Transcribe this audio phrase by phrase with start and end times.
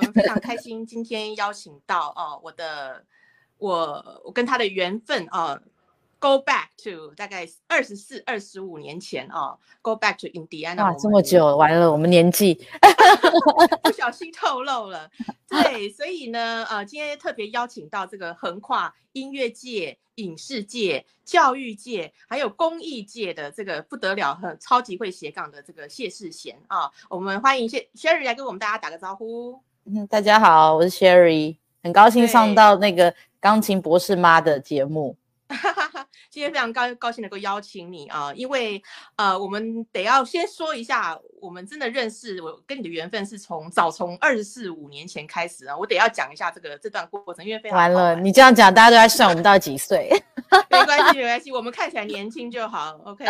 [0.00, 3.04] 们非常开心，今天邀请到哦，我的
[3.58, 5.60] 我我跟他的缘分啊。
[6.20, 10.82] Go back to 大概二十四、二十五年前啊，Go back to Indiana。
[10.82, 12.54] 哇，这么久，完了，我们年纪
[13.84, 15.08] 不小心透露了。
[15.48, 29.62] 对，所以呢，呃，今天特别邀请到这个横跨音乐界、影视界、教育界，还有公益界的这个不得了、很超级会斜杠的这个谢世贤啊，我们欢迎谢 Sherry 来跟我们大家打个招呼。
[29.90, 35.16] 嗯，大家好，我是 Sherry，很高兴上到那个钢琴博士妈的节目。
[36.30, 38.82] 今天非常高高兴能够邀请你啊，因为
[39.16, 50.10] 呃，我们得要先说一下，我们真的认识，我跟你的缘分是从早从二十四五年前开始啊，我得要讲一下这个这段过程，因为非常完了，你这样讲，大家都在算我们到底几岁？
[50.70, 53.00] 没关系，没关系，我们看起来年轻就好。
[53.04, 53.24] OK，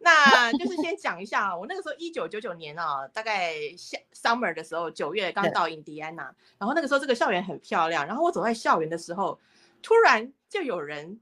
[0.00, 6.24] 那就是先讲一下，我那个时候一九九九年啊，大概夏 summer 的时候，九月刚到印第安纳，
[6.58, 9.40] 然后那个时候这个校园很漂亮，然后我走在校园的时候，
[9.82, 11.18] 突然就有人。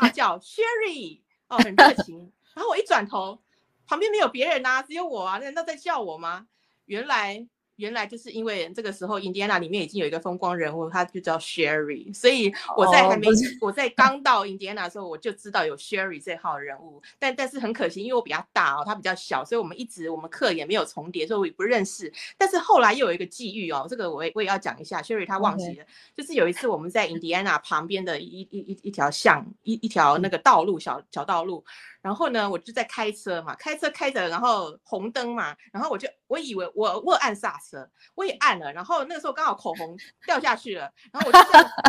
[0.00, 2.32] 大叫 Sherry 哦，很热情。
[2.54, 3.42] 然后我一转头，
[3.86, 5.38] 旁边没有别人啊，只有我啊。
[5.38, 6.46] 难道在叫我吗？
[6.86, 7.46] 原来。
[7.82, 13.26] 原来就是因为这个时候，印第安纳里面已经有一个风光人物，他就叫 Sherry，所以我在还没
[13.60, 17.02] 我在刚到印第安纳的时候，我就知道有 Sherry 这号人物。
[17.18, 22.12] 但但是很可惜，因为我比较大哦，他比较小，所以我们一直我们课也没有重叠，所以我也不认识。
[22.38, 25.84] 但是后来又有一个际遇哦，这个我也我也要讲一下，Sherry 他忘记了，
[26.16, 31.64] 就是有一次我们在印第安纳旁边的一一一一条巷一一条那个道路小小道路。
[32.02, 41.38] 然后呢，我就在开车嘛，开车开着，然后红灯嘛，然后我就我以为我我按刹车，我也按了，然后那个时候刚好口红掉下去了，然后我就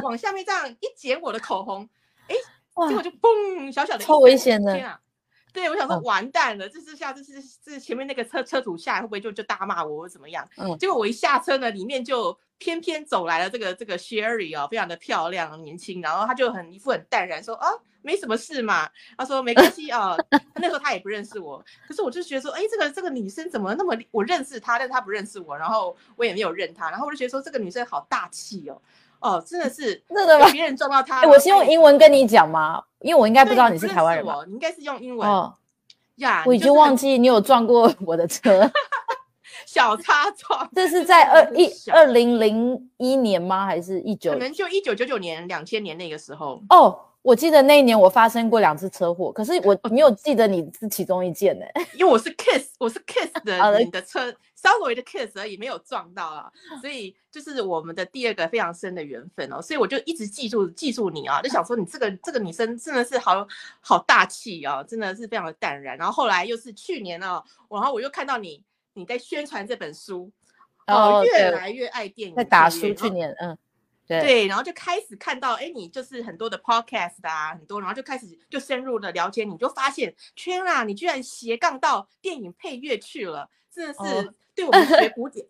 [0.04, 1.90] 往下面这样一捡我的口红，
[2.28, 2.36] 哎，
[2.88, 5.00] 结果就嘣，小小的，超危险的，天啊！
[5.54, 10.46] 对，我想说完蛋了，这是下次是是前面那个车车主下来会不会就就大骂我或怎么样？
[10.58, 17.70] 嗯，结果我一下车呢，里面就偏偏走来了这个这个 Sherry 哦，非常的漂亮年轻，然后他就很一副很淡然说啊。
[18.06, 20.14] 没什么事嘛，他说没关系啊。
[20.56, 23.98] 那时候他也不认识我，可是我就觉得说，哎，这个这个女生怎么那么……
[24.12, 28.82] 我认识她，但是她不认识我，然后我也没有认她，然后我就觉得说，这个女生好大气哦，
[29.24, 30.48] 哦，真的是 真的吗？
[30.52, 32.84] 别人撞到他，我是用英文跟你讲吗？
[33.00, 35.54] 因为我应该不知道你是台湾人你应该是用英文哦。
[36.18, 38.70] 呀，我已经忘记你有撞过我的车，
[39.66, 40.70] 小擦撞。
[40.76, 43.66] 这是在二一二零零一年吗？
[43.66, 44.32] 还是一九？
[44.32, 47.00] 可能就一九九九年、两千年那个时候哦。
[47.24, 51.66] 我记得那一年我发生过两次车祸，可是我没有记得你是其中一件呢。
[51.98, 56.52] 因为我是 kiss，我是 kiss 的你的车，稍微的 kiss 而已，没有撞到啊。
[56.82, 59.62] 所以就是我们的第二个非常深的缘分哦。
[59.62, 63.48] 所以我就一直记住记住你啊，就想说你这个这个女生真的是好
[63.80, 65.98] 好大气啊，真的是非常的淡然。
[65.98, 68.62] 然后后来又是去年啊，然后我又看到你
[68.96, 70.30] 你在宣传这本书，
[70.88, 72.94] 哦，越来越爱电影，在打书。
[72.94, 73.58] 去年嗯。
[74.06, 85.46] 对，然后就开始看到，哎，你就是很多的 podcast 啊，很多，然后就开始就深入的了解，你就发现，圈啊，你居然斜杠到电影配乐去了，真的是对我们学古典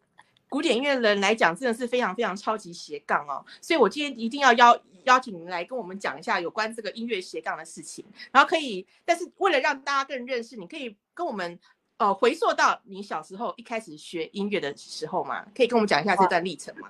[0.50, 3.44] 古典音乐人来讲，真的是非常非常超级斜杠哦。
[3.60, 11.60] 所以我今天一定要邀邀请您来跟我们讲一下有关这个音乐斜杠的事情，然后可以，但是为了让大家更认识，你可以跟我们
[11.98, 16.88] 呃回溯到你小时候一开始学音乐的时候嘛，可以跟我们讲一下这段历程吗？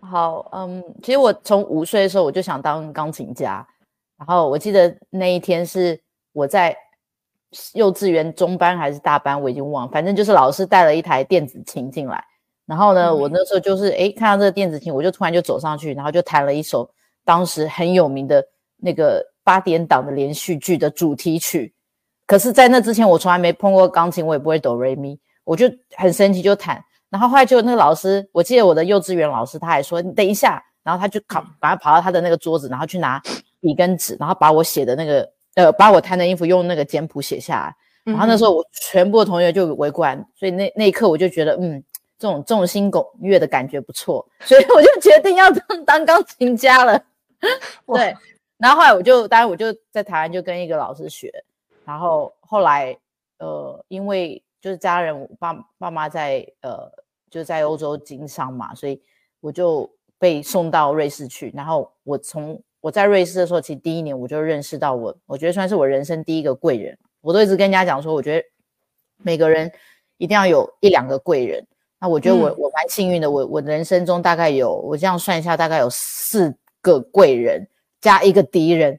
[0.00, 3.66] 好，嗯，其实我从五岁的时候我就想当钢琴家，
[4.16, 6.00] 然后我记得那一天是
[6.32, 6.76] 我在
[7.74, 12.22] 幼稚园中班还是大班，我已经忘了，反正就是老师带了一台电子琴进来，
[12.66, 16.88] 然后呢，我那时候就是哎看到这个电子琴，我就突然就走上去，然后就弹了一首
[17.24, 18.46] 当时很有名的
[18.76, 21.74] 那个八点档的连续剧的主题曲，
[22.26, 26.84] 可是，在那之前我从来没碰过钢琴，我也不会哆瑞咪，我就很神奇就弹。
[27.08, 33.22] 然后后来就那个老师，我记得我的幼稚园老师，他还说你等一下，然后他就跑，把他跑到他的那个桌子，然后去拿
[33.60, 37.76] 笔跟纸，然后把我写的那个呃，把我弹的音符用那个简谱写下来。
[38.04, 41.82] 然后那时候我全部的同学就围过来，所以那那一刻我就觉得，嗯，
[42.18, 47.00] 这种众星拱月的感觉不错，所以我就决定要当 当钢琴家了。
[47.86, 48.14] 对，
[48.58, 51.32] 然后后来我就当然我就在台湾就跟一个老师学，
[51.84, 52.96] 然后后来
[53.38, 54.42] 呃，因为。
[54.66, 56.90] 就是家人爸爸妈在呃，
[57.30, 59.00] 就在欧洲经商嘛，所以
[59.38, 61.52] 我就被送到瑞士去。
[61.54, 66.98] 然后我从我在瑞士的时候，其实第一年我就认识到我，我觉得算是我人生第一个贵人。
[67.20, 68.44] 我都一直跟人家讲说，我觉得
[69.18, 69.70] 每个人
[70.16, 71.64] 一定要有一两个贵人。
[72.00, 76.52] 那我觉得我我蛮幸运的，我我人生中大概有我这样算一下，大概有四
[76.82, 77.64] 个贵人
[78.00, 78.98] 加一个敌人，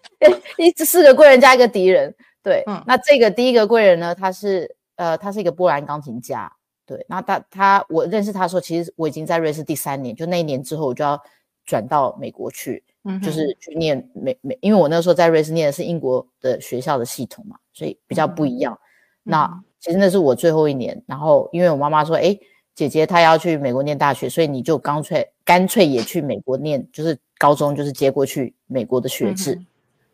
[0.56, 2.14] 一四个贵人加一个敌人。
[2.42, 4.74] 对，那这个第一个贵人呢，他是。
[4.96, 6.52] 呃，他是一个波兰钢琴家，
[6.86, 11.20] 对，那他他我认识他的时候，其实我已经在瑞士第三年，就那一年之后我就要
[11.64, 18.78] 转到美国去，嗯，就是去念美美，因为我那时候在瑞士念的是英国的学校的系统嘛，所以比较不一样。
[19.22, 22.38] 那嗯其实那是我最后一年，然后因为我妈妈说，哎，
[22.72, 29.56] 姐姐她要去美国念大学，所以你就干脆干脆也去美国念，就是高中就是接过去美国的学制。
[29.56, 29.66] 嗯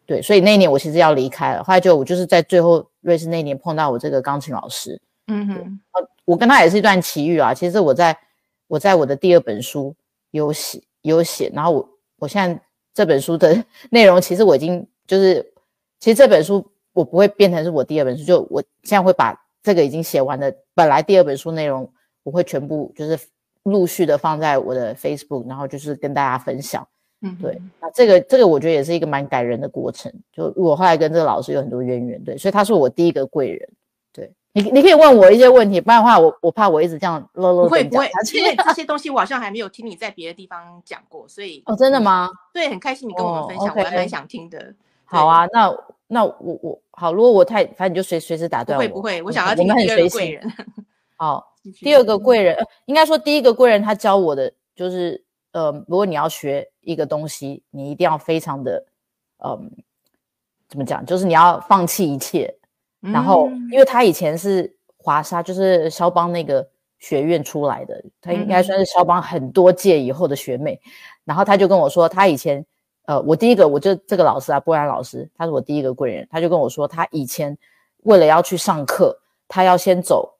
[0.08, 5.80] 对，所以那一年我其实要离开了，后来就我就是在最后瑞士那一年碰到我这个钢琴老师，嗯哼，
[6.24, 7.52] 我跟他也是一段奇遇啊。
[7.52, 8.18] 其实我在
[8.68, 9.94] 我在我的第二本书
[10.30, 11.88] 有写有写，然后我
[12.20, 12.58] 我现在
[12.94, 13.62] 这本书的
[13.92, 15.44] 内容，其实我已经就是，
[16.00, 21.86] 其实这本书我不会变成是我第二本书，就我现在会把这个已经写完的本来第二本书内容，
[22.22, 23.18] 我会全部就是
[23.64, 26.88] 陆续的放在我的 Facebook，然后就是跟大家分享。
[27.20, 30.12] 嗯哼，对，那这个这个我觉得也是一个蛮感人的过程。
[30.32, 33.68] 就我后来跟这个老师有很多渊源，对，所以他是我第一个贵人。
[34.12, 42.30] 对你，你可以问我一些问题，不然的话，我我怕我一直这样啰啰不会不会因为这 些东西我好像还没有听你在别的地方讲过，所以哦，真的吗？
[42.52, 44.74] 对，很开心你跟我们哦分享，我蛮想听的。
[45.04, 45.74] 好啊，那
[46.06, 48.82] 那我我好，如果我太，反正你就随随时打不断我。
[48.82, 49.96] 会不会，我嗯想要听 第二。
[49.96, 50.52] 个贵人。
[51.16, 55.22] 好，第二个贵人，呃应该说第一个贵人，他教我的就是，
[55.52, 58.82] 呃，如果你要学一个东西，你一定要非常的，
[59.44, 59.70] 嗯，
[60.68, 61.04] 怎么讲？
[61.04, 62.52] 就是你要放弃一切。
[63.00, 66.66] 然后，嗯因为他以前是华沙，就是肖邦那个
[66.98, 70.80] 学院出来的，他应该嗯算是肖邦很多届以后的学妹。
[71.24, 72.64] 然后他就跟我说，他以前，
[73.04, 76.26] 呃，我第一个，我就这个老师啊，波兰老师，他是我第一个贵人。
[76.30, 77.56] 他就跟我说，他以前
[78.04, 80.34] 为了要去上课，他要先走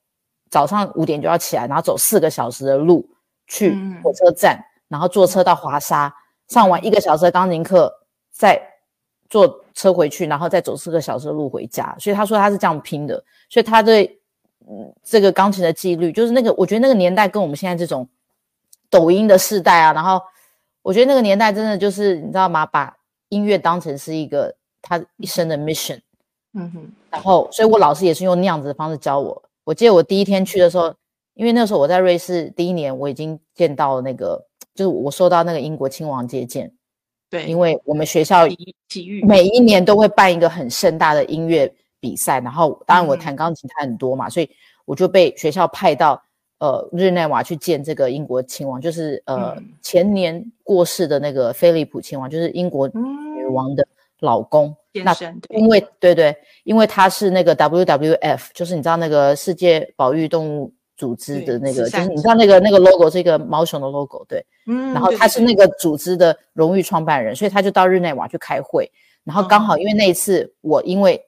[0.51, 3.07] 早上五点就要起来，然后走四个小时的路
[3.47, 4.59] 去嗯火车站，
[4.89, 6.13] 然后坐车到华沙，
[6.49, 7.93] 上完一个小时的钢琴课，
[8.31, 8.61] 再
[9.29, 11.95] 坐车回去，然后再走四个小时的路回家。
[11.99, 14.21] 所以他说他是这样拼的，所以他对
[14.69, 18.09] 嗯这个钢琴的纪律，就是那个我觉得那个年代跟我们现在这种
[18.91, 20.21] 抖音的世代啊，然后
[20.83, 22.67] 我觉得那个年代真的就是你知道吗？
[22.67, 22.97] 把
[23.29, 26.01] 音乐当成是一个他一生的 mission。
[26.55, 29.43] 嗯哼，然后，所以我老师也是用那样子的方式教我。
[29.65, 30.93] 我记得我第一天去的时候，
[31.35, 34.47] 因为那时候我在瑞士第一年，我已经见到那个，
[34.79, 36.73] 就是我受到那个英国亲王接见，
[37.29, 43.19] 对，因为我们学校体体育，每一年都会办一个很盛大的音乐比赛，然后当然我嗯。
[43.19, 44.49] 弹钢琴弹很多嘛，所以
[44.85, 46.23] 我就被学校派到
[46.61, 49.69] 呃日内瓦去见这个英国亲王，就是呃、嗯。
[49.83, 53.85] 前年过世的那个菲利普亲王，就是英国女嗯，王的
[54.21, 54.73] 老公。
[54.93, 55.59] 那健身，对。
[55.59, 64.45] 因为对对，因为他是那个 WWF，就是你知道那个世界保育动物组织的那个，就是你知道那个那个 logo 是一个毛熊的 logo，对。
[64.67, 68.91] 嗯，然后他是那个组织的荣誉创办人，所以他就到日内瓦去开会。
[69.23, 69.79] 然后刚好哦。
[69.79, 71.25] 因为那一次我因为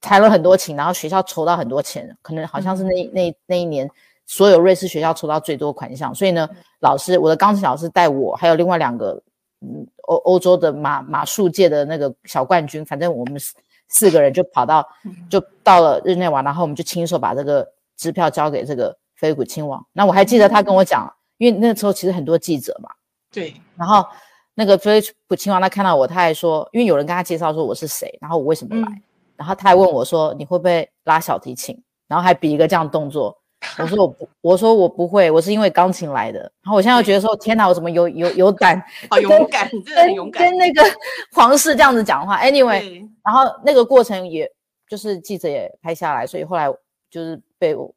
[0.00, 3.88] 弹了很多琴，然后学校筹到很多钱，可能好像是那那那一年
[4.24, 6.48] 所有瑞士学校筹到最多款项，所以呢，
[6.80, 9.22] 老师我的钢琴老师带我，还有另外两个
[9.60, 13.54] 嗯欧欧洲的马马术界的那个小冠军，反正我们四
[13.88, 15.14] 四个人就跑到嗯。
[15.28, 17.68] 就到了日内瓦，然后我们就亲手把这个
[17.98, 19.84] 支票交给这个菲利普亲王。
[19.92, 22.88] 那我还记得他跟我讲，因为那时候其实很多记者嘛。
[23.30, 24.06] 对，然后
[24.54, 29.02] 那个菲利普亲王他看到我，他还说，因为有人跟他介绍说我是谁，然后我为什么来，嗯
[29.36, 33.36] 然后他还问我说你会不会拉小提琴，然后还比一个这样动作。
[33.76, 36.38] 我说我不，我说我不会，我是因为钢琴来的。
[36.62, 38.80] 然后我现在又觉得说，天哪，我怎么有有有胆
[39.10, 40.82] 好勇敢，真的很跟勇敢跟，那个
[41.34, 44.48] 皇室这样子讲话？Anyway，然后那个过程也
[44.88, 46.68] 就是记者也拍下来，所以后来
[47.10, 47.92] 就是被我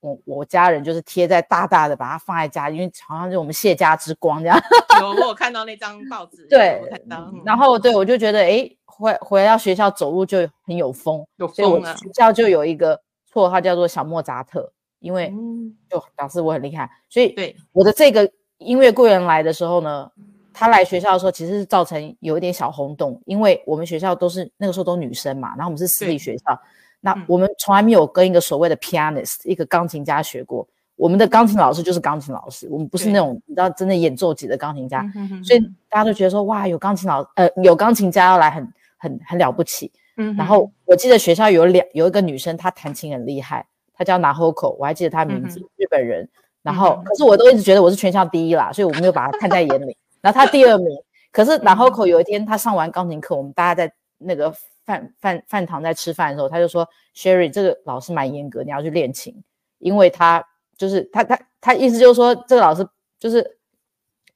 [0.00, 4.58] 我我家人就是贴在大大的把它放在家，因为好像是我们谢家之光这样。
[5.00, 13.00] 有我有看到那张报纸，对我看到，嗯然后对我就觉得，诶，回回到学校走路就很有风，有所以我风啊，学校就有一个
[13.32, 20.10] 绰号叫做小莫扎特，因为嗯，就表示我很厉害，所以对，我的这个音乐贵人来的时候呢，
[20.52, 26.60] 他来学校的时候其实是造成有一点小轰动，因为我们学校都是那个时候都女生嘛，然后我们是私立学校，
[27.00, 27.24] 那嗯。
[27.28, 35.44] 我们从来没有跟一个所谓的 pianist 一个钢琴家学过，我们的钢琴老师就是钢琴老师，我们不是那种你知道真的演奏级的钢琴家，嗯哼哼。
[35.44, 39.90] 所以大家都觉得说哇，有钢琴老呃有钢琴家要来很很很了不起。
[40.16, 43.64] 嗯然后我记得学校有两有一个女生，她弹琴很厉害，
[43.94, 46.28] 她叫 Nahoko，我还记得她名字，嗯日本人。
[46.60, 49.96] 然后嗯可是我都一直觉得我是全校第一啦，所以我没有把她看在眼里。
[50.20, 50.88] 然后她第二名，
[51.30, 54.52] 可是嗯 Nahoko 有一天她上完钢琴课，我们大家在那个
[54.88, 59.44] 饭饭饭堂在吃饭的时候，他就说：“Sherry，这个老师蛮严格，你要去练琴，
[59.80, 60.42] 因为他
[60.78, 63.58] 就是他他他意思就是说这个老师就是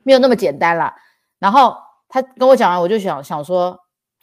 [0.02, 0.94] 没有那么简单啦。”
[1.40, 1.74] 然后
[2.06, 3.78] 他跟我讲完，我就想想说，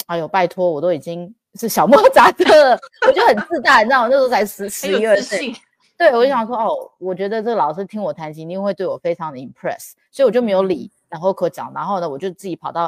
[0.06, 4.08] 哎呦，拜托，我都已经是小莫扎特了，我就很自大，你知道吗？
[4.12, 5.52] 那时候才十很十一二岁，
[5.98, 12.88] 对我就想说，哦，我觉得这个老师听我弹琴，一定会对我非常的 impress，所以我就没有理然后可讲，然后呢，我就自己跑到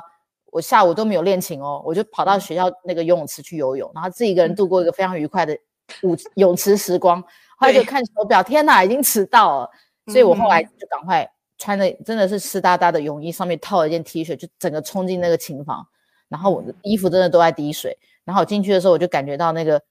[0.52, 5.58] 我下午都没有练琴哦，我就跑到学校那个游泳池去游泳，然后自己一个人度过一个非常愉快的
[6.04, 7.20] 舞泳池时光。
[7.58, 9.70] 后来就看手表，天哪，已经迟到了，
[10.08, 11.28] 所以我后来就赶快
[11.58, 15.84] 穿的真的是湿哒哒的泳衣，上面套了一件 T 恤，就整个冲进那个琴房，
[16.30, 19.82] 然后我的衣服真的都在滴水，然后进去的时候我就感觉到那个。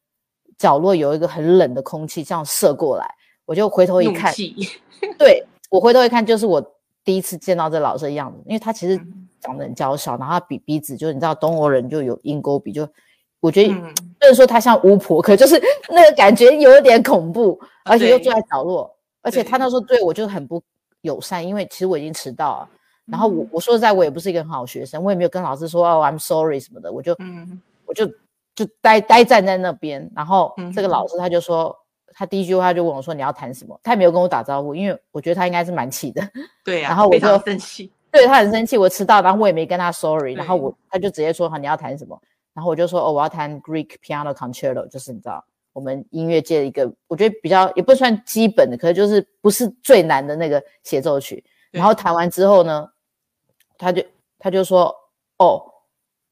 [0.58, 3.14] 角落有一个很冷的空气，这样射过来，
[3.46, 4.30] 我就回头一看，
[5.16, 6.62] 对我回头一看，就是我
[7.02, 9.00] 第一次见到这老师的样子，因为他其实
[9.40, 12.88] 长得很娇小，然后他鼻鼻子就你知道东欧人就有鹰钩鼻，就
[13.40, 20.62] 我觉得虽然说他像巫婆，可就是那个感觉有一点恐怖，而且又坐在角落，而且他那时候对我就很不
[21.02, 22.68] 友善，因为其实我已经迟到了，
[23.06, 27.16] 然后我我说实在我也不是一个很好学生，我也没有跟老师说哦 I'm sorry 什么的，我就
[27.86, 28.10] 我就。
[28.56, 31.74] 就呆呆站在那边，然后这个老师他就说，
[32.12, 33.78] 他第一句话就问我说你要谈什么？
[33.82, 36.20] 他也没有跟我打招呼，因为我觉得他应该是蛮气的。
[36.62, 42.20] 对呀， 然后我就生气，对他很生气，我迟到，然后我也没跟他 sorry，然后我他就直接说好你要谈什么？
[42.52, 51.44] 然后我就说哦我要谈 Greek Piano Concerto，就是你知道我们音乐界的一个我觉得比较也不算基本的，可是就是不是最难的那个协奏曲。
[51.70, 52.88] 然后弹完之后呢，
[53.78, 54.02] 他就
[54.38, 54.94] 他就说
[55.38, 55.62] 哦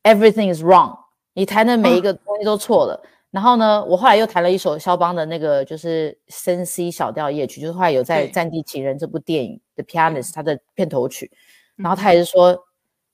[0.03, 0.99] Everything is wrong。
[1.35, 11.31] 你弹的每一个东西都错了，然后呢，我后来又弹了一首肖邦的那个就是升 C 小调夜曲，就是后来有在《战地情人》这部电影的 pianist 他的片头曲，
[11.79, 12.59] 然后他也是说，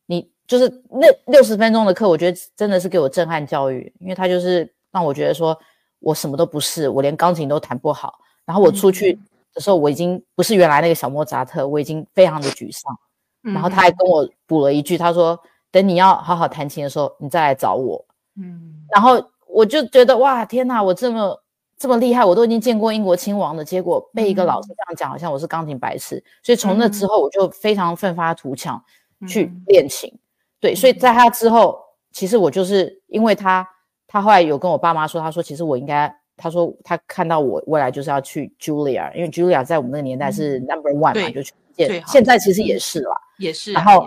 [0.07, 5.59] 你就是那六十分钟的课，我觉得真的是给我震撼教育，因为他就是让我觉得说
[6.01, 9.19] 我什么都不是，我连钢琴都弹不好，然后我出去
[9.53, 12.99] 的时候我已经不是原来那个小莫扎特，我已经非常的沮丧，
[13.43, 15.39] 然后他还跟我补了一句，他说
[15.71, 18.05] 等你要好好弹琴的时候，你再来找我。
[18.37, 21.41] 嗯，然后我就觉得哇，天哪，我这么
[21.79, 26.23] 这么厉害，我都已经见过英国亲王了结果，被一个老师这样讲，好像我是钢琴白痴。
[26.43, 28.83] 所以从那之后，我就非常奋发图强
[29.29, 30.13] 去练琴。
[30.61, 31.79] 对，所以在他之后，
[32.13, 33.67] 其实我就是因为他，
[34.07, 44.07] 他后来有跟我爸妈说，他说其实我应该，他说他看到我未来就是要去 Julia，因为 Julia 在我们那个年代是 Number One 嘛，就全世界，现在其实也是啦，也是，然后。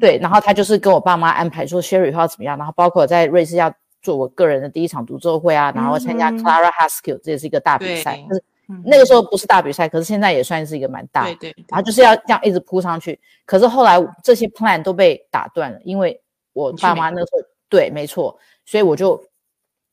[0.00, 3.68] 对，然后他就是跟我爸妈安排说，Sherry 要怎么样，然后包括在瑞士要
[4.00, 8.42] 做我个人的第一场独奏会啊，然后参加 Clara Haskell，这也是一个大比赛，是
[8.84, 11.24] 那个时候不是大比赛，可是现在也算是一个蛮大。
[11.24, 11.54] 对对。
[11.68, 16.20] 然后就是要这样一直扑上去，可是后来这些 plan 都被打断了，因为
[16.52, 17.38] 我爸妈那时候
[17.68, 19.22] 对，没错，所以我就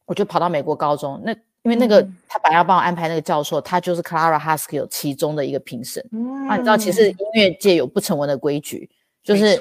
[0.05, 1.31] 我就跑到美国高中，那
[1.63, 6.05] 因为那个他本来要帮我安排那个教授，他就是 Clara Haskell 其中的一个评审。
[6.11, 6.47] 嗯。
[6.47, 8.89] 啊，你知道其实音乐界有不成文的规矩。
[9.23, 9.59] 就是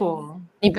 [0.61, 0.79] 你不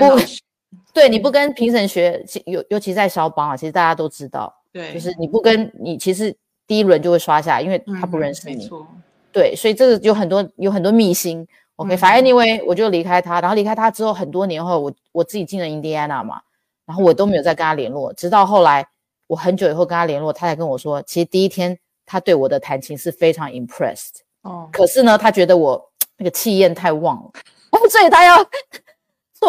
[0.94, 8.70] 对，你不跟评审学，尤尤其在肖邦啊，其实大家都知道，对，就是你不跟你，其实第一轮就会刷下，因为他不认识你，
[9.32, 11.46] 对，所以这个有很多有很多秘辛。
[11.76, 16.40] OK，反正 anyway，我就离开他，然后离开他之后，很多年后，我我自己进了印第安纳嘛，
[16.86, 18.88] 然后我都没有再跟他联络，直到后来
[19.28, 27.32] 我很久以后跟他联络，他才跟我说，其实第一天他对我的弹琴是非常 impressed，哦，可是呢，他觉得我 那个气焰太旺了。
[27.92, 28.38] 所以他要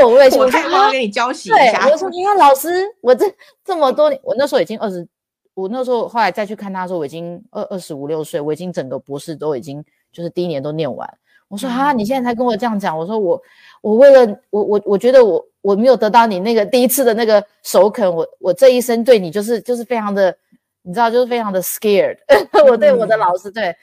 [0.00, 1.88] 做我我太要给你交习一下。
[1.88, 3.26] 我说你看老师，我这
[3.64, 5.06] 这么多年，我那时候已经二十，
[5.54, 11.08] 我那时候后来再去看他说我已经二二十五六岁，我已经整个博士都已经就是第一年都念完。
[11.48, 13.40] 我说哈，你现在才跟我这样讲，我说我
[13.80, 20.36] 我为了我我我觉得我我没有得到你那个第一次的那个首肯，我我这一生对你就是就是非常的，
[20.82, 22.18] 你知道就是非常的 scared。
[22.68, 23.74] 我对我的老师对，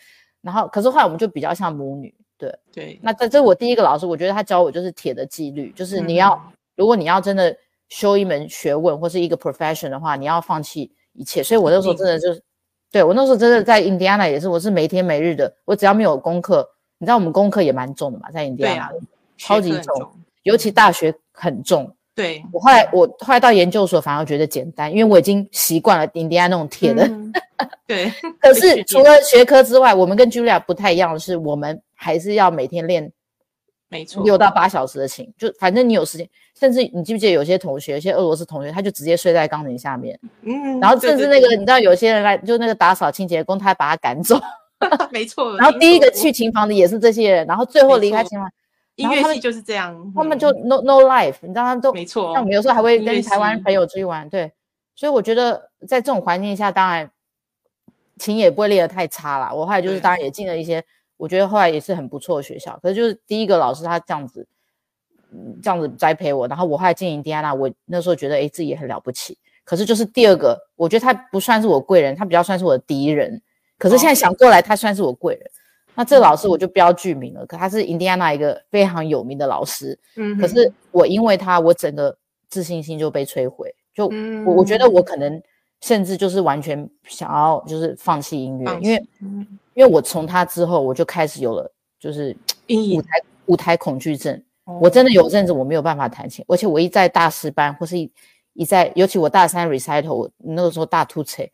[0.42, 2.14] 然后可是后来我们就比较像母女。
[2.50, 6.40] 对对，那这这是我第一个老师，我觉得他教我就是铁的纪律，就是你要
[6.76, 7.56] 如果你要真的
[7.90, 11.44] 修一门学问或是一个 profession 的话，你要放弃一切。
[11.44, 12.42] 所以我那时候真的就是，
[12.92, 18.92] 对我那时候真的在印第安纳也是，我是没天没日的，我只要没有功课，你知道我们功课也蛮重的嘛，在印第安纳
[19.38, 20.12] 超级重，
[20.44, 21.96] 尤其大学很重。
[22.16, 27.10] 对我后来我后来到研究所反而觉得简单，因为我已经习惯了印第安那种铁的。
[27.88, 33.12] 对， 可是除了学科之外，我们跟 Julia 不太一样的是，我们还是要每天练，
[33.88, 36.30] 没错，六到八小时的琴，就反正你有时间，
[36.60, 44.40] 甚至你记不记得有些同学，有些俄罗斯同学，他就直接睡在钢琴下面，嗯，然后甚至那个你知道有些人来，就那个打扫清洁工，他还把他赶走，
[45.12, 48.52] 没错，然后第一个去琴房的也是这些人，然后最后离开琴房。
[48.96, 52.32] 音乐系就是这样，他们就 no no life，你知道他都没错。
[52.32, 54.52] 像我们有时候还会跟台湾朋友出去玩，对。
[54.96, 57.10] 所以我觉得在这种环境下，当然
[58.20, 59.52] 琴也不会练得太差啦。
[59.52, 60.84] 我后来就是当然也进了一些，
[61.18, 62.80] 我觉得后来也是很不错的学校。
[62.82, 64.48] 可是就是第一个老师他这样子，
[65.62, 69.38] 这样子栽培我，然后我后来进印第安纳，我那时候觉得哎自己也很了不起。
[69.64, 73.42] 可是就是第二个，我觉得他不算是我贵人，他比较算是我的敌人。
[73.78, 75.50] 可是现在想过来，他算是我贵人。
[75.96, 79.98] 那这个老师我就不要具名了，可他是印第安纳一个非常有名的老师。
[80.16, 82.18] 嗯，可是我因为他，我整个
[82.50, 83.74] 自信心就被摧毁。
[83.94, 84.08] 就
[84.46, 85.42] 我我觉得我可能
[85.82, 89.08] 甚至就是完全想要就是放弃音乐，因为
[89.74, 92.36] 因为我从他之后我就开始有了就是
[92.96, 93.10] 舞台
[93.46, 94.42] 舞台恐惧症。
[94.80, 98.10] 我真的有阵子我没有办法弹琴，而且我一在大师班或是一
[98.54, 101.52] 一在，尤其我大三 recital 我那个时候大突锤。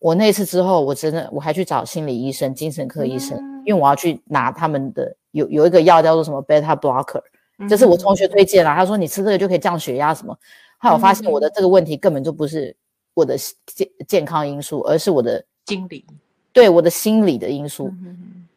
[0.00, 7.22] 我那次之后，我真的我还去找心理医生、精神科医生，因为我要去拿他们的有有一个药叫做什么 beta blocker，
[7.68, 8.74] 这是我同学推荐啦。
[8.74, 10.34] 他说你吃这个就可以降血压什么。
[10.78, 12.74] 后来我发现我的这个问题根本就不是
[13.12, 13.36] 我的
[13.66, 16.04] 健健康因素，而是我的心理，
[16.52, 17.92] 对我的心理的因素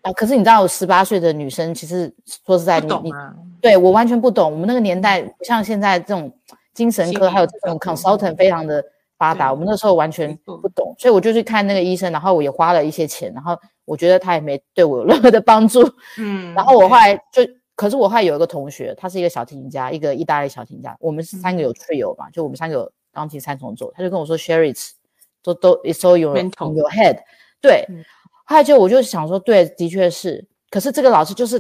[0.02, 0.12] 啊。
[0.14, 2.14] 可是你知道，我十八岁的女生其实
[2.46, 3.12] 说实在，你你
[3.62, 4.52] 对我完全不懂。
[4.52, 6.32] 我们那个年代不像现在这种
[6.74, 8.84] 精神科还有这种 consultant 非常的。
[9.16, 15.82] 发达，我们那时候完全不懂，所以我就去看那个医生，然后我也花了一些钱，然后我觉得他也没对我有任何的帮助。
[16.18, 17.42] 嗯，然后我后来就，
[17.74, 24.76] 可是我后来有一个同学，他是一个小提琴家，一个意大利小提琴家，我们三个有 trio 嘛，就我们三个有钢琴三重奏，他就跟我说，Sherry，
[25.42, 27.20] 都都 it's all your your head。
[27.64, 27.84] 对，
[28.46, 31.60] 后来就我就想说，对，的确是，可是这个老师就是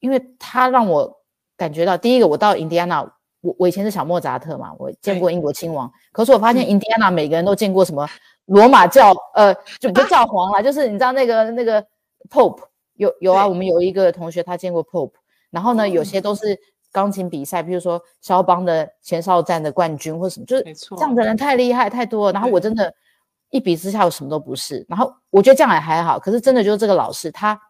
[0.00, 1.10] 因为他让我
[1.56, 3.10] 感觉到，第一个我到印第安纳。
[3.40, 8.08] 我我以前是小莫扎特嘛，我见过英国亲王，可是我发现印第安纳每个人都见过什么
[8.46, 11.86] 罗马教，呃，就不教皇啦，就是你知道那个那个
[12.30, 12.62] Pope
[12.94, 15.12] 有有啊，我们有一个同学他见过 Pope，
[15.50, 16.58] 然后呢，有些都是
[16.90, 22.94] 钢琴比赛，比如说肖邦的前哨战的冠军或什么，就是这样的人太厉害太多了，然后我真的，
[23.50, 27.60] 一比之下我什么都不是，然后我觉得这样也还好，可是真的就是这个老师他，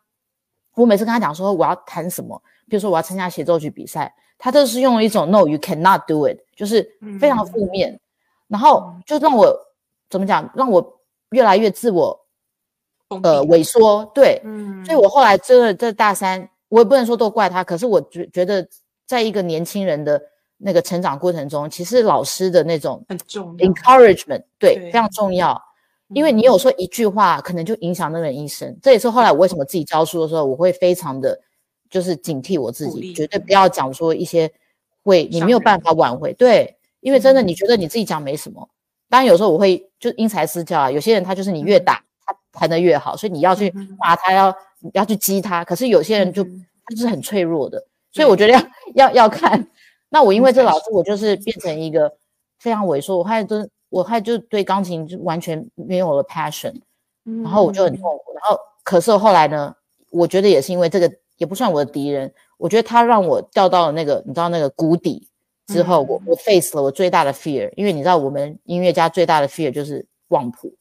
[0.74, 4.14] 我每次跟他讲说我要谈什么，比如说我要参加协奏曲比赛。
[4.36, 6.86] 他都是用一种 “no, you cannot do it”，就是
[7.20, 7.98] 非常负面，
[8.48, 9.56] 然后就让我
[10.10, 11.00] 怎么讲，让我
[11.30, 12.20] 越来越自我
[13.22, 14.04] 呃萎缩。
[14.12, 14.42] 对，
[14.84, 18.68] 所以我后来真的在大三，我也不能说都怪他，可是我觉觉得，
[19.06, 20.20] 在一个年轻人的
[20.58, 25.60] 那个成长过程中，其实老师的那种很重要 encouragement，对，非常重要，
[26.08, 28.76] 因为你有说一句话，可能就影响那个人一生。
[28.82, 31.40] 这也是后来我为什么自己教书的时候，我会非常的。
[31.90, 34.50] 就是警惕我自己，绝对不要讲说一些
[35.04, 36.32] 会你没有办法挽回。
[36.32, 38.68] 对，因为真的你觉得你自己讲没什么，
[39.08, 40.90] 当然有时候我会就因材施教啊。
[40.90, 44.52] 有些人他就是你越打他弹得越好，所以你要去骂他，要
[44.92, 45.62] 要去激他。
[45.62, 48.60] 可是有些人就他就是很脆弱的，所以我觉得要
[48.96, 49.64] 要要看。
[50.14, 52.10] 那我因为这老师，我就是变成一个
[52.60, 56.72] 非常萎缩，我还真我还就对钢琴就完全没有了 passion，
[57.42, 58.32] 然后我就很痛苦。
[58.32, 59.74] 然后可是后来呢，
[60.10, 61.12] 我觉得也是因为这个。
[61.36, 65.28] 也不算我的敌人，我觉得他让我掉到了那个，你知道那个谷底
[65.66, 70.72] 之后，我我 face 了我最大的 fear，因为你知道我们音乐家最大的 fear 就是忘谱。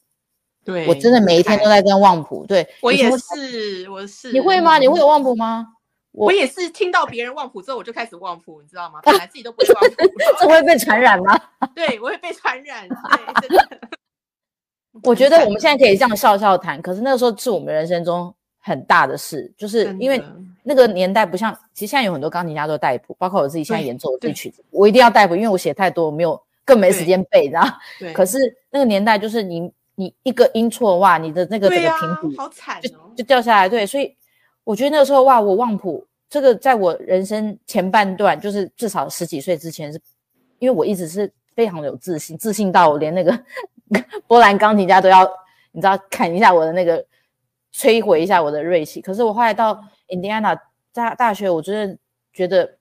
[0.63, 2.45] 对，我真的每一天都在跟忘谱。
[2.45, 4.31] 对，我也是，我是。
[4.31, 4.77] 你会吗？
[4.77, 5.65] 你会有忘谱吗？
[6.13, 9.01] 我也是听到别人旺谱之后，我就开始旺谱，你知道吗？
[9.05, 9.95] 本来自己都不会忘谱，
[10.39, 11.39] 这 会被传染吗？
[11.75, 12.87] 对，我会被传染。
[12.87, 13.79] 对，真的。
[15.03, 18.33] 我觉得我们现在可以这样笑笑谈，可是那个时候是我们人生中。
[18.65, 20.23] 很大的事，就是因为
[20.63, 27.67] 那个年代不像，其实现在有很多钢琴家都代谱，包括我自己现在演奏的曲子，我一定要代谱，因为我写太多，没有更没时间背，知道
[27.99, 28.13] 对。
[28.13, 28.37] 可是
[28.69, 33.67] 那个年代就是你你一个音错哇，你的那个整个平底好惨就就掉下来。
[33.67, 34.15] 对，所以
[34.63, 39.99] 我觉得那个时候哇，我旺普这个在我人生前半段，就是至少十几岁之前，是
[40.59, 43.37] 因为我一直是非常的有自信，自信到我连那个
[44.27, 45.29] 波兰钢琴家都要
[45.71, 47.05] 你知道砍一下我的那个。
[47.75, 49.01] 摧毁一下我的锐气。
[49.01, 50.55] 可是我后来到印第安纳
[50.93, 51.97] 大大学，我真的
[52.31, 52.71] 觉得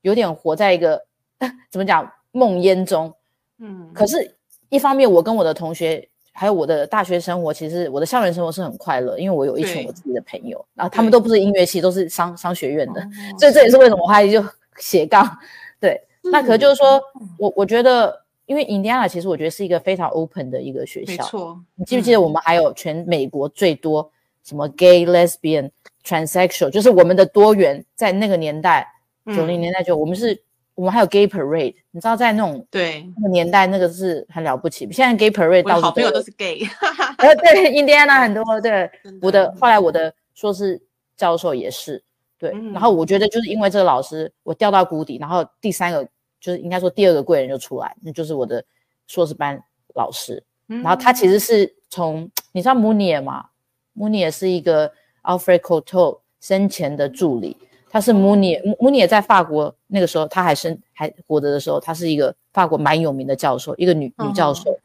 [0.00, 1.00] 有点活在一个
[1.70, 3.14] 怎么讲梦魇中。
[3.58, 4.36] 嗯，可是
[4.68, 13.00] 一方面，我跟我的同学还有我的大学生活，其实我的校园生活是很快乐，因为我有一群我自己的朋友，然后他们都不是音乐系，都是商商学院的，
[13.38, 14.42] 所以这也是为什么我后来就
[14.78, 15.38] 斜杠。
[15.78, 17.02] 对，那可能就是说
[17.38, 21.12] 我我觉得，因为 Indiana 其实我觉得是一个非常 open 的一个学校。
[21.24, 24.10] 没错，你记不记得我们还有全美国最多。
[24.42, 25.70] 什么 gay lesbian
[26.02, 28.90] transsexual，就是我们的多元，在那个年代，
[29.26, 30.42] 九零年代就我们是，
[30.80, 33.06] 我们还有 gay parade，你知道在那种对。
[33.18, 34.90] 那个年代，那个是很了不起。
[34.90, 36.66] 现在 gay parade 到处好朋友都是 gay，
[37.18, 38.90] 呃对，印第安纳很多，对，
[39.20, 40.80] 我的后来我的硕士
[41.18, 42.02] 教授也是，
[42.38, 46.02] 对，然后我觉得就是因为这个老师，我掉到谷底，然后第三个
[46.40, 48.64] 就是应该说第二个贵人就出来，那就是我的
[49.06, 49.62] 硕士班
[49.94, 53.50] 老师，然后他其实是从你知道穆尼尔吗？
[53.92, 54.90] 穆尼也是一个
[55.24, 57.58] Alfred Cortot 生前的助理，
[57.90, 64.78] 他是穆尼穆尼也在法国那个时候他还生还活着的时候，他是一个法国蛮有名的教授，一个女女教授。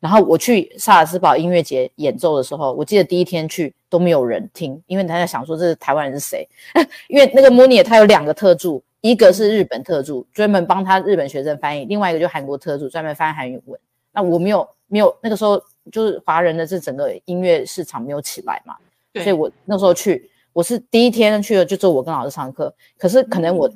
[0.00, 6.48] 然后我去萨尔斯堡音乐节演奏的时候，我记得第一天去都没有人听，因为他在想说这是台湾人是谁，
[7.08, 13.78] 因为那个 Mooney 他有两个特助，一个是日本特助，专门帮他日本学生翻译，另外一个就韩国特助，专门翻韩语文。
[14.12, 18.74] 那我没有没有那个时候就是华人的这整个音乐市场没有起来嘛，
[19.14, 23.70] 所以我那时候去，我是第一天去了就做我跟老师上课，可是可能我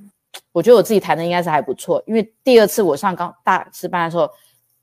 [0.52, 4.30] 我觉得我自己弹的应该是还不错，因为第二次我上刚大师班的时候。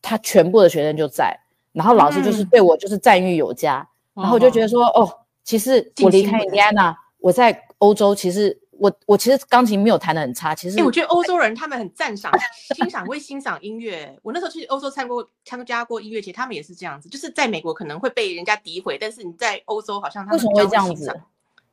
[0.03, 1.31] 他全部的学生就在，
[1.73, 5.07] 然后老师就是对我就是赞誉有加，然后我就觉得说，哦，
[5.43, 12.31] 其实我离开印第安纳，我在欧洲，其实我我其实钢琴没有弹的很差，其实，我觉得欧洲人他们很赞赏、
[12.75, 14.17] 欣赏，会欣赏音乐。
[14.23, 21.15] 我那时候去欧洲参过参加过音乐节，他们也是这样子，就是在美国可能会被人家诋毁，但是你在欧洲好像他们为什么会这样子？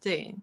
[0.01, 0.35] 对，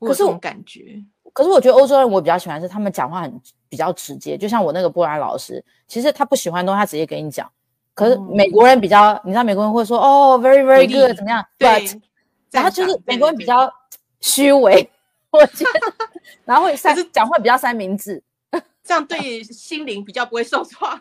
[0.00, 1.02] 可是我感觉。
[1.32, 7.48] 可是我觉得欧洲人我比较喜欢是他们讲话很比较直接，就像我那个波兰老师，其实他不喜欢东西他直接跟你讲。
[7.94, 11.44] 可是美国人比较，你知道美国人会说哦，very very good 怎么样？
[11.58, 11.86] 对，
[12.50, 13.72] 然后就是美国人比较
[14.20, 14.90] 虚伪，
[15.30, 15.80] 我觉得，
[16.44, 18.20] 然后会三讲话比较三明治，
[18.82, 21.00] 这样对心灵比较不会受创。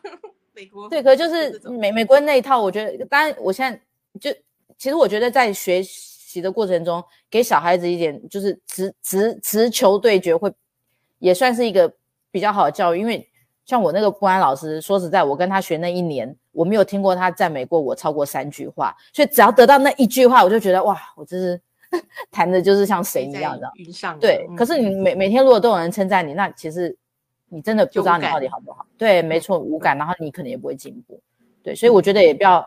[0.54, 3.80] 美国对，可就是美美国人那一套，我觉得当然我现在
[4.20, 4.32] 就
[4.78, 6.17] 其实我觉得在学习。
[6.42, 10.52] 的过程中，给小孩子一点就是直直直球对决，会
[11.20, 11.92] 也算是一个
[12.32, 13.00] 比较好的教育。
[13.00, 13.28] 因为
[13.66, 18.96] 像我那个公安老师，说实在，我跟他学那一年，我没有听过他赞美过我超过三句话。
[19.14, 21.62] 所以只要得到那一句话，我就觉得哇，我真是
[22.32, 24.18] 弹的就是像神一样的云上。
[24.20, 26.96] 对，可是你每每天如果都有人称赞你，那其实
[27.50, 28.86] 你真的不知道你到底好不好。
[28.98, 31.20] 对，没错，无感，然后你可能也不会进步。
[31.62, 32.66] 对，所以我觉得也不要。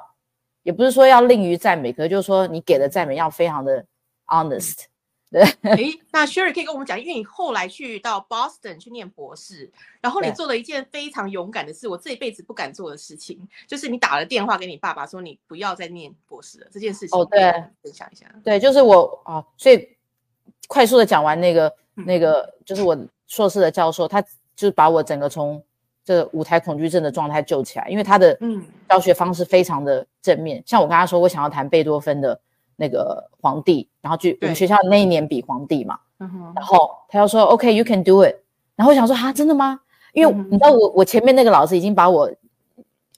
[0.62, 3.84] 也不是说要吝于赞美，可就是说你给的赞美要非常的
[4.26, 4.84] honest。
[5.30, 5.78] 对，哎，
[6.10, 9.70] 那 Sherry 可以跟我们讲，因为你后来去到 Boston 去念博士，
[10.00, 16.66] 然后你做了一件非常勇敢的事，我这一辈子不敢做的事情，就是你打了电话给你爸爸说你不要再念博士了。
[16.72, 18.26] 这件事情，哦，对，分享一下。
[18.42, 19.96] 对，就是我啊，所以
[20.66, 25.64] 快速的讲完那个那个，就是我硕士的教授，他就是把我整个从。
[26.04, 30.62] 这舞台恐惧症的状态救起来，因为他的嗯教学方式非常的正面。
[30.66, 32.38] 像我跟他说，我想要弹贝多芬的
[32.76, 35.98] 那个皇帝，然后去我们学校那一年比皇帝嘛，
[36.54, 38.34] 然后他就说 OK，you can do it。
[38.76, 39.78] 然后我想说哈，真的吗？
[40.12, 42.30] 因为你知道我我前面那个老师已经把我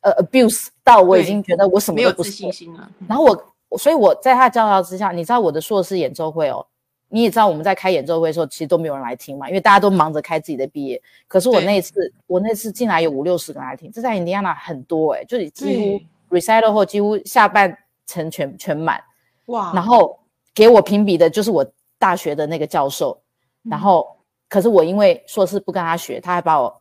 [0.03, 2.90] 呃 abuse 到我已经觉得我什么都不信心了。
[3.09, 6.66] 然后我所以我在他教导之下，你知道我的硕士演奏会哦。
[7.14, 11.01] 你也知道我们在开演奏会的时候，其实都没有人来听嘛，因为大家都忙着开自己的毕业。
[11.29, 18.98] 可是我那一次，我那次进来有五六十个人来听，这在印第安纳很多哎，就是几乎 recital 后几乎下半程全全满
[19.46, 19.72] 哇。
[19.75, 20.18] 然后
[20.55, 21.62] 给我评比的就是我
[21.98, 23.20] 大学的那个教授，
[23.62, 24.16] 然后
[24.48, 26.81] 可是我因为硕士不跟他学，他还把我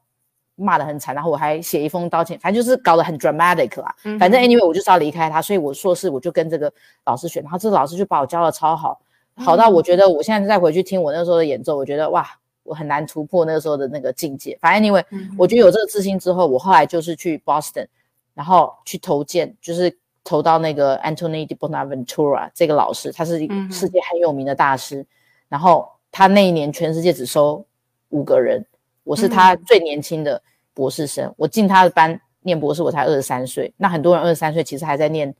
[0.55, 3.93] 骂得很惨，然后我还写一封道歉，反正就是搞得很 dramatic 啦。
[4.17, 6.71] 反正 anyway 我就是要离开他，所以我硕士我就跟这个
[7.03, 9.01] 老师学，然后这个老师就把我教的超好。
[9.43, 12.27] 好到我觉得，我现在再回去听我那时候的演奏，我觉得哇，
[12.63, 14.57] 我很难突破那个时候的那个境界。
[14.61, 15.03] 反正因为
[15.37, 17.87] 我觉得有这个自信之后，我后来就是去 Boston，
[18.33, 23.39] 然后去投件，就是投到那个 Antony de Bonaventura 这个老师，他是
[23.71, 25.05] 世界很有名的大师。
[25.49, 27.65] 然后他那一年全世界只收
[28.09, 28.65] 五个人，
[29.03, 30.41] 我是他最年轻的
[30.73, 31.33] 博士生。
[31.35, 33.73] 我进他的班念博士，我才二十三岁。
[33.77, 35.33] 那很多人二十三岁其实还在念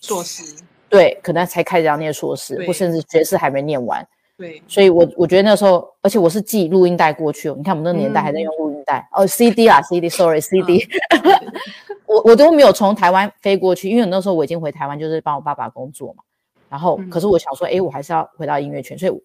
[0.00, 0.62] 硕士。
[0.92, 4.06] 对，可能才开始要念硕士，或甚至学士还没念完。
[4.36, 7.54] 对，所以我我觉得那时候，而且我是寄录音带过去哦。
[7.56, 10.86] 你看我们那个年代还在用录音带哦，CD 啊，CD，Sorry，CD。
[12.04, 16.22] 我我都没有从台湾飞过去，因为那时候我已经回台湾，就是帮我爸爸工作嘛。
[16.68, 19.22] 然后，可是我想说，哎，我还是要回到音乐圈，所以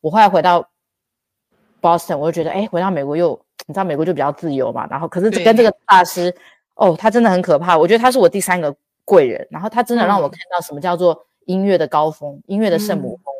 [0.00, 0.66] 我后来回到
[1.82, 4.86] Boston，我就觉得，哎，回到美国又，你知道美国就比较自由嘛。
[4.90, 6.34] 然后，可是跟这个大师，
[6.76, 7.76] 哦，他真的很可怕。
[7.76, 8.74] 我觉得他是我第三个。
[9.10, 13.34] 贵人，然后他真的让我看到什么叫做音乐的高峰，音乐的圣母峰。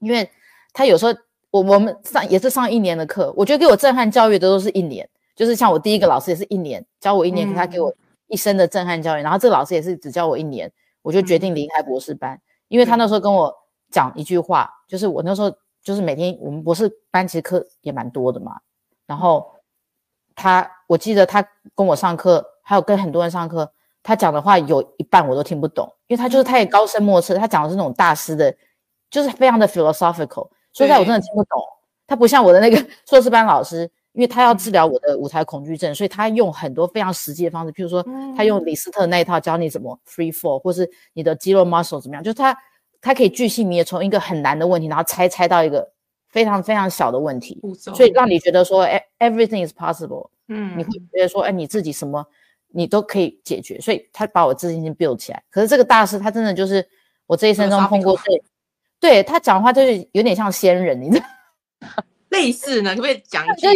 [0.00, 0.28] 因为
[0.72, 1.12] 他有时候，
[1.52, 7.94] 我我们上也是上一年的课，我觉得给我震撼教育的都是一年，就是像我第一个老师也是一年教我一年，他给我
[8.26, 9.22] 一生的震撼教育。
[9.22, 10.72] 然后这个老师也是只教我一年，
[11.02, 13.54] 我就决定离开博士班，因为他那时候跟我
[13.90, 18.58] 讲一句话，就是我那时候就是每天我们博士班其实课也蛮多的嘛，
[19.06, 19.52] 然后
[20.34, 23.72] 他我记得他跟我上课，还有跟很多人上课。
[24.02, 28.54] 他讲的话有一半我都听不懂，因为他就是他也高深莫测，他讲的是那种大师的，
[29.10, 31.60] 就是非常的 philosophical，所以，我真的听不懂。
[32.06, 33.82] 他不像我的那个 硕士班老师，
[34.12, 38.04] 因为他要治疗我的舞台恐惧症，所以他用很多非常实际的方式，譬如说，
[38.36, 42.56] 他用李斯特那一套教你怎么 free fall，或是你的肌肉 muscle 怎么样，就是他
[43.00, 45.88] 他可以巨细靡从一个很难的问题，然后拆拆到一个
[46.28, 50.30] 非常非常小的问题，所以让你觉得说，哎，everything is possible。
[50.48, 52.26] 嗯，你会觉得说，哎，你自己什么？
[52.72, 55.42] 你都可以解决，所以他把我自信心 build 起来。
[55.50, 56.86] 可是这个大师他真的就是
[57.26, 58.42] 我这一生中碰过最，
[58.98, 61.26] 对他讲话就是有点像仙人，你知道。
[62.30, 63.66] 类似呢，可不可以讲一句？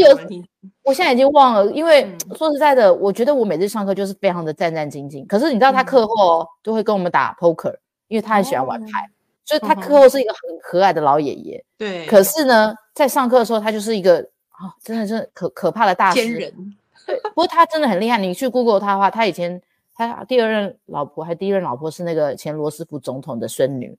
[0.85, 5.27] 我现在已经忘了，因为说实在的，我觉得我每次上课就是非常的战战兢兢。
[5.27, 7.75] 可是你知道，他课后都会跟我们打 poker，
[8.07, 9.11] 因为他很喜欢玩牌，
[9.45, 11.65] 所以他课后是一个很和蔼的老爷爷。
[11.77, 12.07] 对。
[12.07, 14.19] 可是呢，在上课的时候，他就是一个
[14.51, 16.53] 啊，真的是可可怕的大仙人。
[17.07, 17.21] 对。
[17.21, 19.61] 不过他真的很厉害，你去 Google 他的话，他以前
[19.95, 23.97] 他第二任老婆还第一任老婆是那个前罗斯福总统的孙女。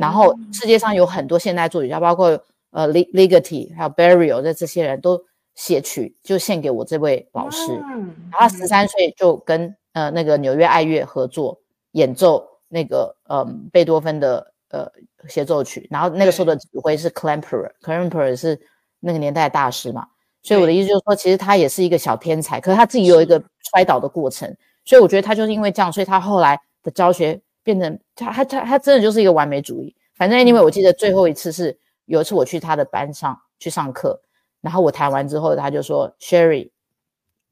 [0.00, 2.38] 然后世界上有很多现代作曲家，包括。
[2.70, 5.24] 呃，Ligeti 还有 Burial 在这些人都
[5.54, 7.72] 写曲，就献给我这位老师。
[7.72, 11.58] 嗯，他十三岁就跟呃那个纽约爱乐合作
[11.92, 14.86] 演奏那个呃贝多芬的呃
[15.26, 18.60] 协奏曲，然后那个时候的指挥是 Klemperer，Klemperer 是
[19.00, 20.06] 那个年代的大师嘛。
[20.42, 24.54] 所以我的意思就是说，其实他也是一个小天才，可是他自己有一个摔倒的过程。
[24.84, 29.94] 所以我觉得他就是因为这样，所以他后来的教学变成他他他他真的就是一个完美主义。
[30.16, 31.78] 反正因为我记得最后一次是。
[32.08, 34.18] 有一次我去他的班上去上课，
[34.62, 36.70] 然后我弹完之后，他就说：“Sherry，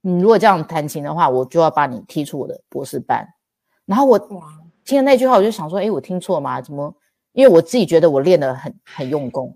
[0.01, 3.29] 你如果这样弹琴的话，我就要把你踢出我的博士班。”
[3.85, 4.19] 然后我
[4.83, 6.59] 听了那句话，我就想说：“哎，我听错吗？
[6.63, 6.91] 怎么？
[7.33, 9.55] 因为我自己觉得我练得很很用功。”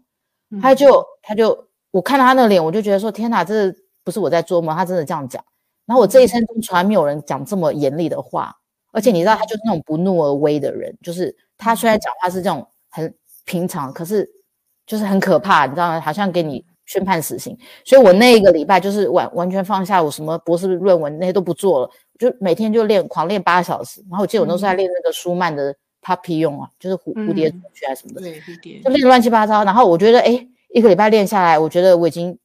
[0.60, 3.74] 他就他就我看到他那个脸，我就觉得说：“天哪，这
[4.04, 5.44] 不是我在做梦，他真的这样讲。”
[5.86, 8.54] 然后我这一生中从来没有人讲这么严厉的话，
[8.92, 14.30] 而且你知道，他就是那种不怒而威的人，就是他虽然讲话是这种很平常，可是。
[14.86, 16.00] 就是很可怕，你知道吗？
[16.00, 17.56] 好像给你宣判死刑。
[17.84, 24.02] 所以我那一个礼拜就是完完全放下我什么博士论文那些都不做了，就每天就练狂练八小时。
[24.10, 25.72] 然后我记得我都是在练那个舒曼的
[26.02, 29.62] Puppy 用啊，就是蝴蝴蝶曲啊什么的，对蝴蝶，就练乱七八糟。
[29.62, 32.38] 然后我觉得，哎，一个礼拜练下来，我觉得我已经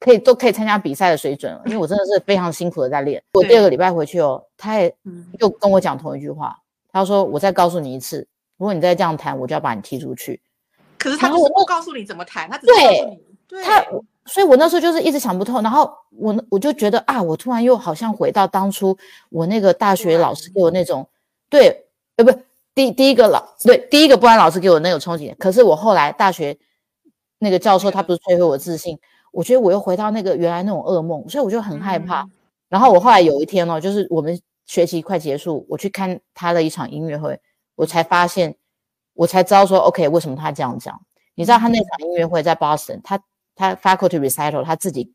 [0.00, 3.22] 可以都可以参加比赛的水准了，因为我真的是非常辛苦的在练。
[3.32, 4.94] 我第二个礼拜回去哦，他也
[5.40, 6.56] 又跟我讲同一句话，
[6.92, 10.40] 他说：“我再告诉你一次，如果你再这样弹，我就要把你踢出去。”
[10.98, 13.18] 可是他就是不告诉你怎么弹，他只告诉你。
[13.46, 13.84] 对，他，
[14.26, 15.60] 所以我那时候就是一直想不透。
[15.60, 18.96] 然后我我就觉得啊，我突然又好像回到当初
[19.28, 21.06] 我那个大学老师给我那种，
[21.50, 21.84] 对，
[22.16, 22.32] 呃，不，
[22.74, 25.34] 第第一个老对第一个不安老师给我那种憧憬。
[25.36, 26.56] 可是我后来大学
[27.44, 28.98] 那个教授他不是摧毁我自信，
[29.30, 32.26] 我觉得我又回到那个原来那种噩梦，所以我就很害怕。
[32.68, 37.38] 然后我后来有一天哦，就是我们学期快结束，我去看他的一场音乐会，
[37.76, 38.56] 我才发现。
[39.16, 41.00] 我才知道说，OK，为什么他这样讲？
[41.36, 43.16] 你知道他那场音乐会在 Boston，他
[43.54, 45.12] 他 Faculty Recital，他自己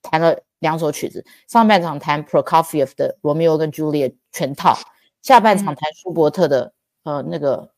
[0.00, 4.74] 弹了两首曲子，上半场弹 Prokofiev 的罗密欧跟朱丽叶全套，
[5.20, 6.72] 下半场弹舒伯特的
[7.04, 7.68] 呃那个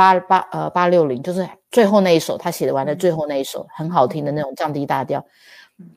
[0.00, 5.22] 八八呃八六零，就是最后那一首他写的完的最后那一首很好听的那种降低大调。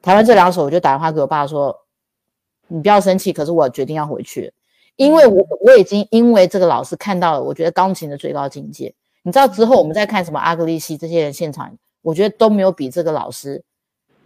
[0.02, 1.74] 台湾这两首，我就打电话给我爸说，
[2.68, 4.52] 你不要生气，可是我决定要回去。
[4.98, 8.94] 因为我我已经因为这个老师看到了，我觉得钢琴的最高境界。
[9.22, 13.64] 你知道之后我们再看什么阿格利西这些人现场，我觉得都没有比这个老师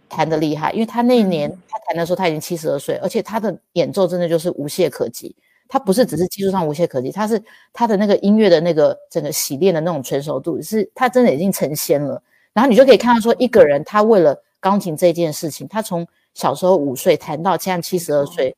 [0.08, 0.72] 弹的厉害。
[0.72, 5.36] 因为他那一年他弹的时候他已经七十二岁，而且他的演奏真的就是无懈可击。
[5.68, 7.40] 他不是只是技术上无懈可击，他是
[7.72, 12.20] 他的那个音乐的那个整个洗练的那种成熟度，是他真的已经成仙了。
[12.52, 18.56] 然后你就可以看到说，一个人他为了钢琴这件事情，他从小时候五岁弹到现在七十二岁。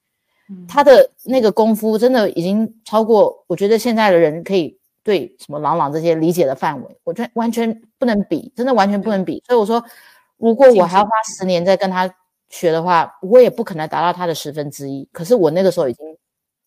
[0.67, 9.41] 他的那个功夫真的已经超过，我觉得现在的人可以对什么朗朗这些理解的范围，我觉得完全不能比，真的完全不能比。
[9.47, 9.81] 所以我说，
[10.39, 12.13] 如果我还要花十年再跟他
[12.49, 15.09] 学的话，我也不可能达到他的十分之一。
[15.13, 16.05] 可是我那个时候已经，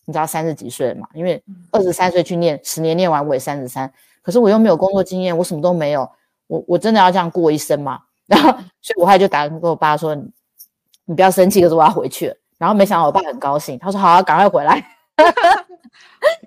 [0.06, 1.08] 你知道三十几岁了嘛？
[1.13, 6.10] 因为二十三岁去念，十年念完我也三十三，可是我又没有工作经验，我什么都没有，
[6.48, 8.00] 我我真的要这样过一生嘛？
[8.28, 8.50] 然后，
[8.82, 10.16] 所以我后来就打跟我爸说，
[11.06, 12.36] 你不要生气，可是我要回去了。
[12.58, 14.82] 然后没想到我爸很高兴，他说：“好啊，赶快回来。”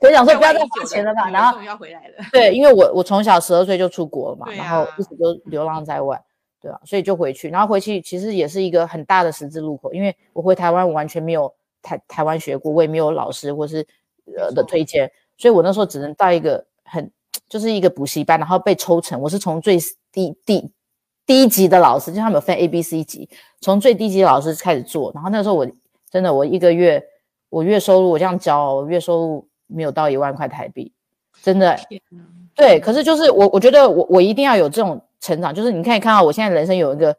[0.00, 1.28] 我想说不要再花钱了吧。
[1.28, 2.24] 然后要回来了。
[2.32, 6.18] 对，因为我我从小十二岁就出国了嘛，然后一直都流浪在外，
[6.62, 6.80] 对啊？
[6.84, 7.50] 所以就回去。
[7.50, 11.52] 然后回去其实也是一个很大的十字路口，因为我回台湾，我完全没有
[11.86, 13.86] 台台湾学过，我也没有老师或是
[14.36, 17.10] 呃的推荐，所以我那时候只能到一个很
[17.48, 19.20] 就是一个补习班，然后被抽成。
[19.20, 19.78] 我是从最
[20.12, 20.72] 低低
[21.24, 23.28] 低级的老师，就他们有分 A、B、C 级，
[23.60, 25.12] 从最低级的老师开始做。
[25.14, 25.66] 然后那时候我。
[26.08, 27.04] 真的，我一个月
[27.50, 30.92] 我月收入我这样交，月收入没有到一万块台币，
[31.42, 31.76] 真的。
[32.54, 37.14] 对，可是就是我我觉得我我一定要有这种成长，就是你可以看到我现在人生有一个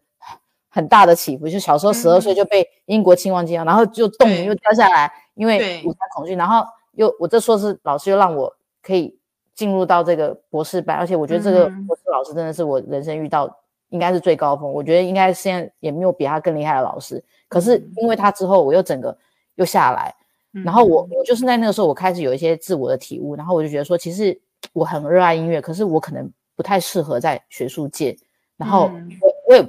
[0.78, 9.18] 很大的起伏，就小时候十二岁就被英国亲王接，然后就冻又掉下来，因为舞台恐惧，然后又我这硕士老师又让我可以
[9.56, 13.50] 进入到这个博士班，而且我觉得这个博士老师真的是我人生遇到
[13.90, 17.24] 应该是最高峰，我觉得应该现在也没有比他更厉害的老师。
[17.48, 19.18] 可是因为他之后，我又整个
[19.56, 20.14] 又下来，
[20.64, 24.40] 然后我我就是在那个时候，我开始有一些自我的体悟，然后我就觉得说，其实
[24.74, 28.16] 我很热爱音乐，可是我可能不太适合在学术界。
[28.58, 29.62] 然后我我也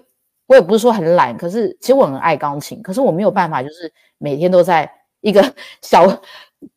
[0.48, 5.40] 我也不是说很懒，可是其实我很爱钢琴，可是我没有办法，就是每天都在一个
[5.82, 6.04] 小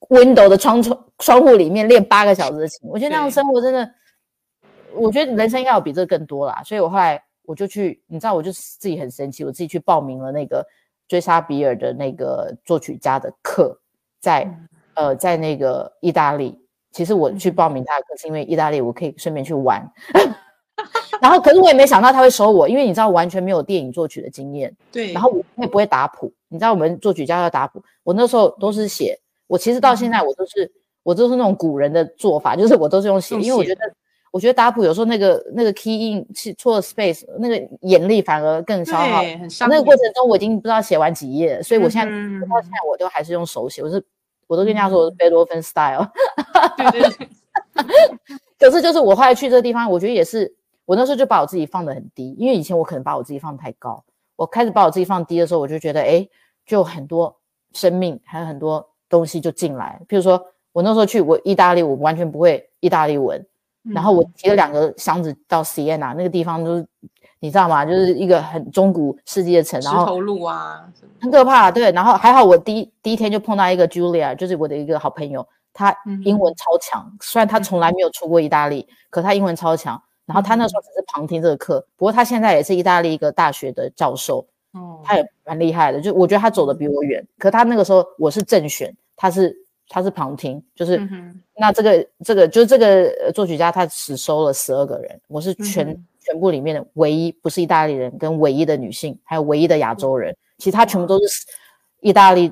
[0.10, 2.88] window 的窗窗窗户里面练八个小时的琴。
[2.88, 3.92] 我觉得那样生活真的，
[4.94, 6.62] 我觉得人生应该有比这更多啦。
[6.64, 10.64] 所以我后来我就去，你知道，我就自己很神奇，我自己去报名了那个
[11.08, 13.76] 追杀比尔的那个作曲家的课。
[14.20, 14.48] 在
[14.94, 16.60] 呃，在那个意大利，
[16.92, 19.90] 其实我去报名他的课是因为意大利我可以顺便去玩，
[21.22, 29.18] 然后可是我也没想到他会收我，因为你知道完全没有电影作曲的经验，对，然后我也不会打谱，你知道我们作曲家要打谱，我那时候都是写，
[29.48, 30.72] 我其实到现在我都是
[31.04, 33.82] 我都是那种古人的做法， 就是我都是用写，因为我觉得
[34.32, 39.22] 我觉得打谱有时候那个那个 key in 是错了 space，那个眼力反而更消耗，
[39.68, 42.06] 那个过程中我已经不知道写完几页，所以我现在
[42.48, 44.04] 到现在我都还是用手写，我是。
[44.48, 46.06] 我都跟人家说我是贝多芬 style，
[46.76, 47.30] 对对对。
[48.60, 50.54] 可是就是我后来去这个地方，我觉得也是，
[50.86, 54.04] 我那时候就把我自己放得很低，因为以前我可能把我自己放太高。
[54.36, 56.28] 我开始把我自己放低的时候，我就觉得，哎，
[56.66, 57.36] 就很多
[57.74, 60.02] 生命还有很多东西就进来。
[60.10, 63.46] 譬如说我那时候去我意大利，我完全不会意大利文，
[63.84, 66.88] 然后我提了两个箱子到 Siena 那个地方，就是
[67.40, 67.86] 你知道吗？
[67.86, 70.90] 就是一个很中古世纪的城，然后石头路啊。
[71.22, 71.92] 很可怕，对。
[71.92, 77.12] 然后还好，我第一第一天就碰到一个 Julia，就是我的一个好朋友，他英文超强。
[77.22, 80.02] 虽然他从来没有出过意大利，可他英文超强。
[80.32, 84.46] 然后他那时候只是旁听这个课，不过他现在也是意大利一个大学的教授。
[84.72, 86.00] 哦，他也蛮厉害的。
[86.00, 89.54] 就我觉得他走的比我远，可他那个时候我是正选，他是
[89.90, 91.06] 他是旁听，就是
[91.58, 100.34] 那这个这个就是这个作曲家，他只收了十二个人，我是全全部里面的唯一不是意大利人，跟唯一的女性，还有唯一的亚洲人。
[100.58, 101.46] 其他全部都是
[102.00, 102.50] 意大利，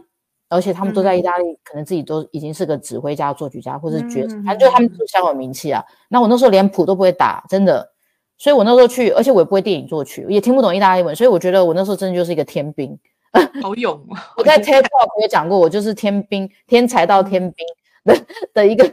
[0.50, 5.84] 而且他们都在意大利，可能自己都已经是个指挥家、作曲家，或是爵，反正就他们都小有名气啊。
[6.10, 7.88] 那我那时候连谱都不会打，真的，
[8.38, 12.98] 所以我那时候去，而且我也不会电影作曲，也听不懂意大利文，所以我觉得我那时候真的就是一个天兵，
[13.62, 14.04] 好勇
[14.38, 17.66] 我在 TED Talk 也讲过，我就是天兵，天才到天兵
[18.04, 18.92] 的 的一个，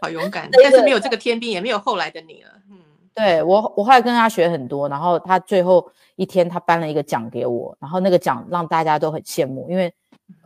[0.00, 2.50] 好勇敢，但是没有这个天兵，也没有后来的你了。
[2.70, 2.78] 嗯，
[3.12, 5.90] 对我，我后来跟他学很多，然后他最后。
[6.18, 9.92] 一天，他颁了一个奖给我，然后那个奖让大家都很羡慕，因为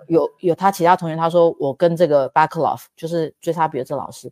[0.08, 4.30] 有有他其他同学，他说我跟这个巴克洛夫，就是追他比尔这老师，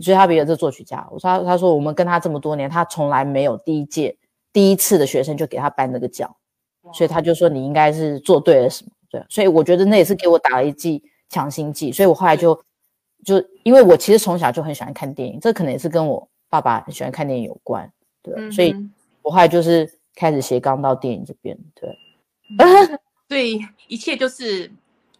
[0.00, 4.16] 追他比尔这作曲家，我说他说我们跟他这么多年，他从来没有第一届
[4.52, 6.34] 第一次的学生就给他颁那个奖，
[6.92, 12.54] 所以他就说你应该是做对了什么，对，所以我觉得那也是给我打了一剂强心剂，所以我后来就
[13.24, 18.74] 就因为我其实从小就很喜欢看电影，这可能也是跟我爸爸很喜欢看电影有关，对，所以
[19.22, 19.90] 我后来就是。
[20.14, 21.98] 开始斜杠到电影这边，对，
[23.26, 24.70] 对， 一切就是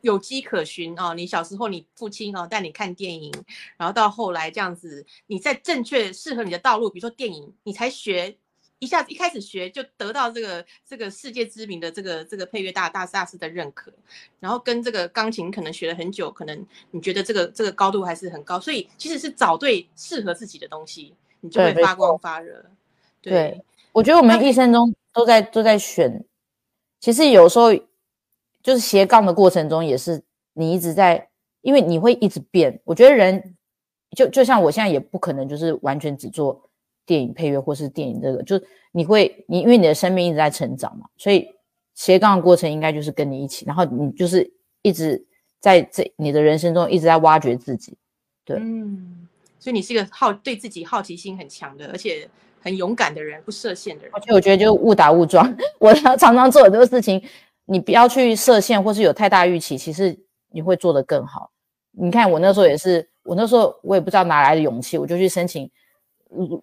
[0.02, 1.14] 有迹可循哦。
[1.14, 3.32] 你小时候，你父亲哦带你看电影，
[3.76, 8.36] 然后到后来这样子，你在正确适合你的道路，比如说电影，你才学
[8.78, 13.92] 一下子，一开始学就得到这个这个世界知名的这个这个配乐大大大师的认可，
[14.38, 22.64] 然后跟这个钢琴可能学了很久，可能你觉得这个这个高度还是很高，所以其实是找对适合自己的东西，你就会发光发热，
[23.20, 23.62] 对。
[23.92, 26.24] 我觉得我们一生中都在都在选，
[26.98, 27.68] 其实有时候
[28.62, 30.22] 就是斜杠的过程中，也是
[30.52, 31.28] 你一直在，
[31.60, 32.80] 因为你会一直变。
[32.84, 33.56] 我觉得人
[34.16, 36.70] 就就像我现在也不可能就是完全只做
[37.04, 41.48] 电影配乐或是电影这个，就是你会你因为你的生命一直在成长嘛，所以
[41.94, 45.24] 斜杠的过程应该就是跟你一起，然后你就是一直
[45.60, 47.96] 在这你的人生中一直在挖掘自己，
[48.44, 52.28] 对，嗯，所以你是一个好对自己好奇心很强的，而且。
[52.64, 54.12] 很勇敢的人，不设限的人。
[54.14, 57.20] 而且我觉得就误打误撞， 我常常做很多事情，
[57.72, 60.18] 你不要去设限，或是有太大预期，其实
[60.50, 61.50] 你会做得更好。
[61.92, 65.70] 你看我那时候也是，我那时候我也不知道哪来的勇气，我就去申请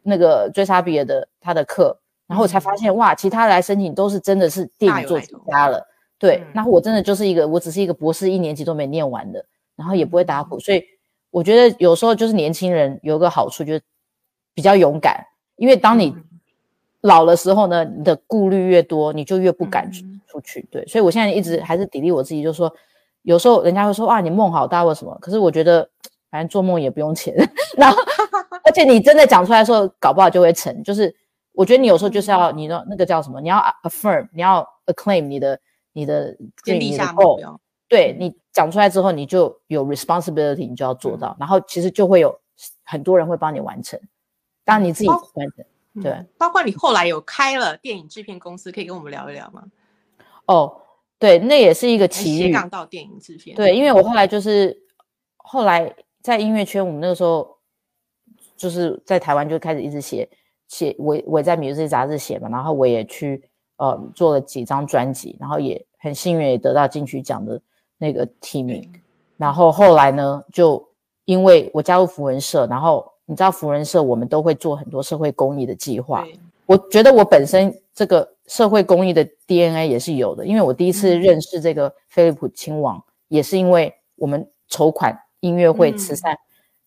[0.04, 5.84] 那个追杀比尔的他的课，然后我才发现哇，其他来申请都是真的是电影作曲家了。
[6.18, 9.44] 对，然后我真的就是一个，我只是一个博士一年级都没念完的，
[9.76, 10.84] 然后也不会打鼓，所以
[11.32, 13.82] 我觉得有时候就是年轻人有个好处就是
[14.54, 15.26] 比较勇敢。
[15.56, 16.16] 因为当你
[17.02, 19.90] 老的时候呢，你的顾虑越多，你就越不敢
[20.30, 20.68] 出去。
[20.72, 22.74] 对，所以我现在一直还是砥砺我自己，就是说，
[23.24, 25.90] 有时候人家会说哇，你梦好大或什么，可是我觉得
[26.30, 27.36] 反正做梦也不用钱。
[27.76, 27.98] 然后，
[28.64, 30.84] 而且你真的讲出来的时候，搞不好就会成。
[30.84, 31.14] 就是
[31.52, 35.60] 我觉得你有时候就是要你的那个叫什么，你要 affirm，你要 acclaim 你的
[35.94, 37.60] 你的建立下目标。
[37.88, 41.36] 对你讲出来之后，你就有 responsibility，你就要做到。
[41.40, 42.40] 然后其实就会有
[42.84, 44.00] 很多人会帮你完成。
[44.64, 49.64] 当你自己完成，对，包括你后来有开了电影制片公司，可以跟我们聊一聊吗？
[50.50, 50.82] 哦，
[51.20, 52.52] 对，那也是一个奇遇。
[52.72, 53.56] 到电影制片。
[53.56, 54.76] 对，因为我后来就是
[55.38, 55.94] 后来
[56.24, 57.56] 在音乐圈，我们那个时候
[58.58, 60.28] 就是在台湾就开始一直写
[60.68, 63.44] 写，我我在《music》杂志写嘛，然后我也去
[63.78, 67.62] 呃做了几张专辑，然后也很幸运也得到金曲奖的
[68.00, 68.92] 那个提名。
[69.38, 70.84] 然后后来呢，就
[71.26, 76.26] 因为我加入福人社，然后你知道福人社我们都会做很多社会公益的计划。
[76.66, 86.36] 我觉得我本身这个社会公益的 DNA 也是有的，因为我第一次认识这个菲利普亲王，也是因为我们筹款音乐会慈善。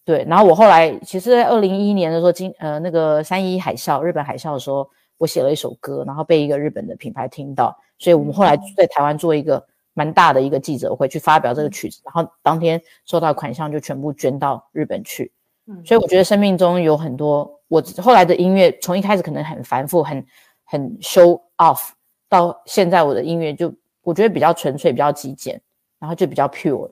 [0.04, 15.30] 对，然后我后来其实，在二零一一年的时候，今呃那个三一海啸，日本海啸的时候，我写了一首歌，然后被一个日本的品牌听到，所以我们后来在台湾做一个蛮大的一个记者会，去发表这个曲子，然后当天收到款项就全部捐到日本去。
[15.68, 17.60] 嗯，所以我觉得生命中有很多。
[17.68, 20.26] 我后来的音乐从一开始可能很繁复，很
[20.72, 21.90] 很 show off，
[22.30, 23.70] 到现在我的音乐就
[24.00, 25.60] 我觉得比较纯粹，比较极简，
[25.98, 26.90] 然后就比较 pure。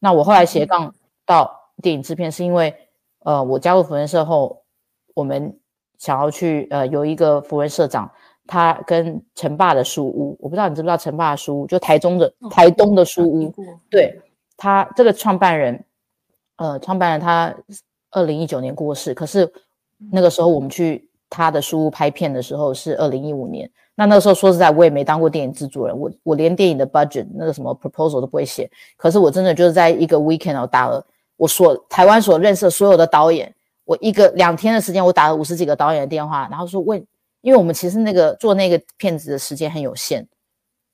[0.00, 0.92] 那我后来斜杠
[1.24, 2.74] 到电影制片，是因为
[3.20, 4.64] 呃，我加入福人社后，
[5.14, 5.56] 我们
[5.96, 8.10] 想要去呃有一个福人社长，
[8.48, 13.54] 他跟陈爸的书屋，我不知道你知不知道陈爸的书屋，就台中的台东的书屋，
[13.88, 14.20] 对
[14.56, 15.84] 他这个创办人，
[16.56, 17.54] 呃，创办人他
[18.10, 19.52] 二零一九年过世，可是。
[20.10, 31.02] 那个时候我们去他的书拍片的时候是二零一五年，那那个时候说实在我也没当过电影制作人，我我连电影的 budget 那个什么 proposal 都不会写，可是我真的就是在一个 weekend 我打了
[31.36, 33.54] 我所台湾所认识的所有的导演，
[33.84, 37.02] 我一个两天的时间我打了五十几个导演的电话，然后说问，
[37.40, 40.26] 因为我们其实那个做那个片子的时间很有限，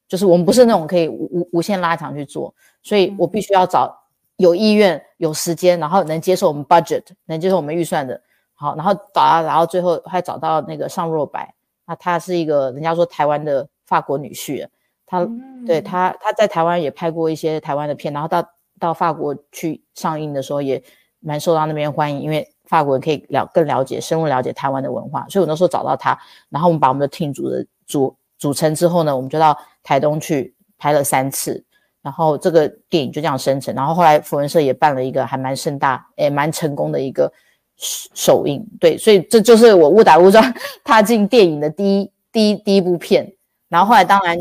[0.07, 3.93] 就是我们不是那种可以无无无限拉长去做，所以我必须要找
[4.37, 8.21] 有意愿、有时间，然后能接受我们 budget、能接受我们预算的。
[8.59, 11.55] 好，然后找啊，然后最后还找到那个尚若白，
[11.87, 14.67] 那他是一个人家说台湾的法国女婿，
[15.05, 15.29] 他
[15.67, 18.43] 对他他在台湾也拍过一些台湾的片，然后到
[18.81, 20.83] 到法国去上映的时候也
[21.21, 31.63] 蛮受到那边欢迎，因为法国人可以了更了解深入了解台湾的文化，所以我那时候找到他，然后我们把我们的 team 组的组组成之后呢，我们就到台东去拍了三次，
[32.01, 37.31] 然后这个电影就这样生成，然后后来福文社也办了一个还蛮盛大也蛮成功的一个。
[37.79, 40.43] 首映对，所以这就是我误打误撞
[40.83, 43.31] 踏进电影的第一第一第一部片，
[43.69, 44.39] 然后后来当然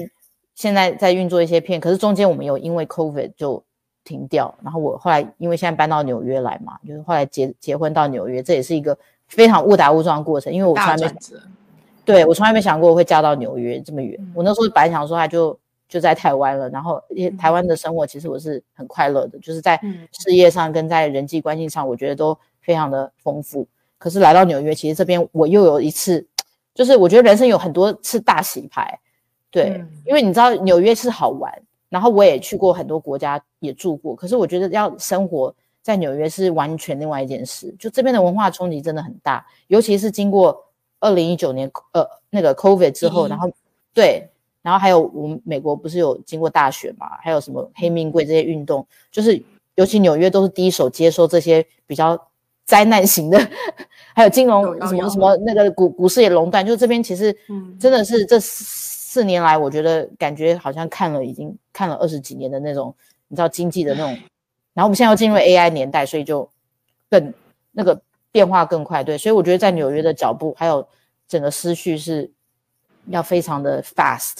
[0.55, 3.61] 现在在运作一些片，可是中间我们有因为 COVID 就
[4.05, 11.13] 停掉，然后我后来因为现在搬到纽约来嘛，就是后来结结婚到纽约，这也是一个非常误打误撞的过程，因为我从来没
[12.05, 15.59] 对我从来没想过我会嫁到纽约这么远，我那时候本来想说他就
[15.89, 17.01] 就在台湾了，然后
[17.37, 19.77] 台湾的生活其实我是很快乐的，就是在
[20.11, 22.37] 事业上跟在人际关系上，我觉得都。
[22.65, 23.67] 非常的丰富，
[23.99, 26.25] 可是来到纽约，其实这边我又有一次，
[26.73, 28.99] 就是我觉得人生有很多次大洗牌，
[29.51, 31.53] 对，因为你知道纽约是好玩，
[31.89, 35.53] 然后我也去过很多国家，也住过，可是我觉得要生活
[35.83, 40.65] 在纽约是完全另外一件事，就这边的文化冲击真的很大，尤其是经过
[40.99, 43.47] 二零一九年呃那个 COVID 之后，然后
[43.93, 44.27] 对，
[44.63, 49.41] 然后还有我们美国不是有经过大选嘛，还有什么黑命贵这些运动，就是
[49.75, 52.27] 尤其纽约都是第一手接收这些比较。
[52.65, 53.39] 灾难型的，
[54.15, 57.35] 还有金融什么什么那个股股市也垄断，就这边其实
[57.79, 62.93] 真的是这四年来，我觉得感觉好像看了已经看了二十几年的那种，
[63.27, 64.09] 你知道经济的那种，
[64.73, 66.49] 然后我们现在要进入 AI 年代，所以就
[67.09, 67.33] 更
[67.71, 68.01] 那个
[68.31, 70.85] 变化更快，对，所以我觉得在纽约的脚步还有
[71.27, 72.29] 整个思绪是
[73.09, 74.39] 要非常的 fast。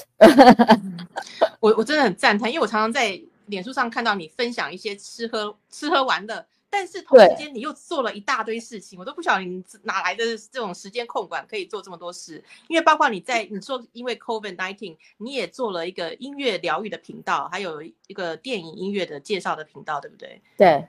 [1.59, 6.43] 我我真的很赞叹，因为我常常在脸书上看到你分享一些吃喝吃喝玩乐。
[6.77, 12.43] 但是同时间你又做了一大堆事情，我都不晓得你哪来的这种时间控管可以做这么多事。
[12.67, 20.41] 因为包括你在你说，因为 COVID nineteen，你也做了一个音乐疗愈的频道，还有一个电影音乐的介绍的频道，对不对？
[20.57, 20.85] 对，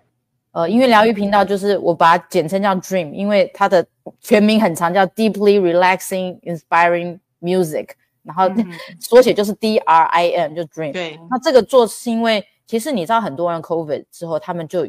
[0.50, 3.86] 呃，音乐疗愈频道就是我把它简称叫 Dream，因为它的
[4.20, 7.90] 全名很长，叫 Deeply Relaxing Inspiring Music，
[8.24, 8.50] 然后
[8.98, 10.92] 缩写就是 D R I M，就 Dream。
[10.92, 14.84] 对，那这个做是因为其实你知道很多人 COVID 之后，他们就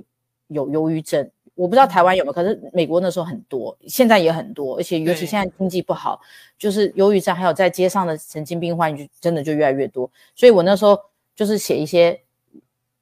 [0.47, 6.21] 有忧郁症，我不知道台湾有没有，可是美国那时候很多，现在也很多，而且尤其现在经济不好，
[6.57, 10.09] 就是忧郁症，还有在街上的神经病患就真的就越来越多。
[10.35, 10.97] 所以我那时候
[11.35, 12.17] 就是写一些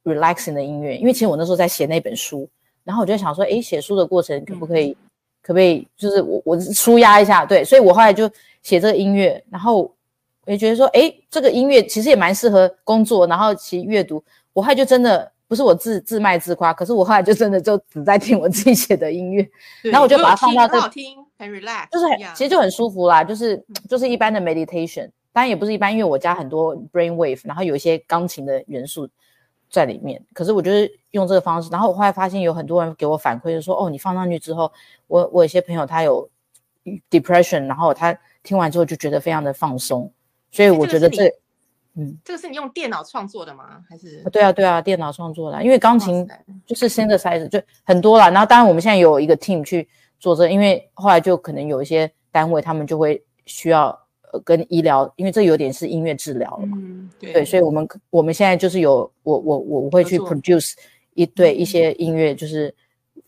[0.03, 2.47] relaxing 的音乐，因为其实我那时候在写那本书，
[2.83, 4.95] 然后我就想说，哎，写书的过程可不可以，
[5.41, 8.29] 可不可以，就是我我舒压一下，对，所以我后来就
[8.63, 9.93] 写这个音乐，然后
[10.45, 14.23] 我也觉得说，哎，这个音乐其实也蛮适合工作，然后其实阅读，
[14.53, 15.31] 我后来就真的。
[15.47, 19.47] 不是我自自卖自夸，可是我后来就真的就只在听我自己写的音乐，
[19.83, 29.07] 然后我就把它放到这，听很 relax，就是很其实就很舒服啦，就是就是一般的 meditation，当然也不是一般，因为我加很多 brain wave，然后有一些钢琴的元素
[29.69, 30.21] 在里面。
[30.33, 34.71] 可是我就是用这个方式，然后我后来发现有很多人给我反馈，就说哦，你放上去之后，
[35.07, 36.27] 我我有些朋友他有
[37.09, 40.11] depression，然后他听完之后就觉得非常的放松。
[40.51, 41.29] 所以我觉得这，
[41.97, 43.81] 嗯，这个是你用电脑创作的吗？
[43.89, 44.21] 还是？
[44.31, 45.63] 对啊，对啊，电脑创作的。
[45.63, 46.27] 因为钢琴
[46.65, 48.29] 就是 synthesizer 就很多啦。
[48.29, 49.87] 然后当然我们现在有一个 team 去
[50.19, 53.97] 做这，因为后来就可能有一些单位他们就会需要
[54.33, 56.77] 呃跟医疗，因为这有点是音乐治疗了嘛。
[56.79, 57.45] 嗯，对。
[57.45, 60.73] 所以我们我们现在就是有我我我会去 produce
[61.13, 62.75] 一对一些音乐，就是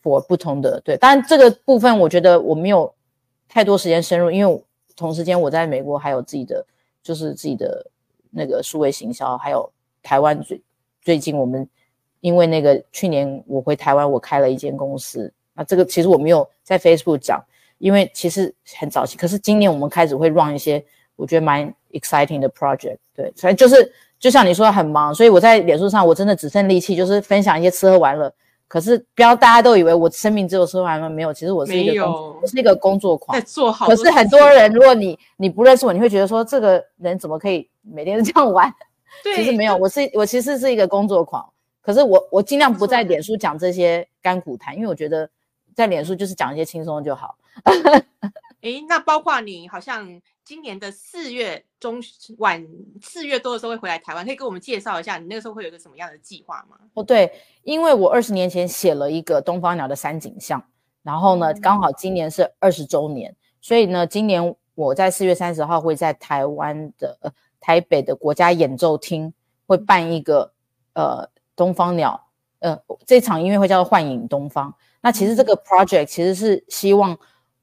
[0.03, 0.97] for 不同的对。
[0.97, 2.93] 当然这个部分我觉得我没有
[3.47, 4.63] 太多时间深入，因为
[4.95, 6.65] 同时间我在美国还有自己的。
[7.03, 7.89] 就是自己的
[8.32, 9.70] 那个数位行销，还有
[10.02, 10.62] 台湾最
[11.02, 11.68] 最近我们
[12.22, 15.32] 因为那个去年我回台湾，我开了一间公司。
[15.54, 17.44] 那这个其实我没有在 Facebook 讲，
[17.78, 19.18] 因为其实很早期。
[19.18, 20.84] 可是今年我们开始会 run 一些
[21.16, 22.98] 我觉得蛮 exciting 的 project。
[23.16, 28.32] 对，所以就是就像你说很忙，所以我在脸书上我真的只剩力气，就是分享一些吃喝玩乐。
[28.68, 31.08] 可是不要大家都以为我生命只有吃喝玩乐？
[31.08, 33.88] 没有，其实我是一个工，我是一个工作狂，在做好。
[33.88, 38.74] 可是很多人，如果你你不认识我，你会觉得说这个人怎么可以每天这样玩？
[39.24, 41.48] 对，其实没有，我是我其实是一个工作狂。
[41.82, 45.30] 可是我我尽量不在脸书讲这些干苦谈，因为我觉得
[45.74, 47.38] 在脸书就是讲一些轻松就好。
[48.62, 50.22] 哎，那包括你好像。
[50.48, 52.02] 今年的四月中
[52.38, 52.66] 晚
[53.02, 56.78] 四月多的时候会回来台湾，可以给我们介绍一下你那个时候会有一个什么样的计划吗？
[56.94, 57.30] 哦，对，
[57.64, 60.64] 因为我二十年前写了一个东方鸟的三景象，
[61.04, 67.30] 然后呢，刚好今年是二十周年，所以呢，今年我在四月三十号会在台湾的呃
[67.60, 69.34] 台北的国家演奏厅
[69.66, 70.51] 会办一个
[70.93, 72.28] 呃东方鸟
[72.60, 74.74] 呃这场音乐会叫做幻影东方。
[75.01, 77.18] 那其实这个 project 其实是希望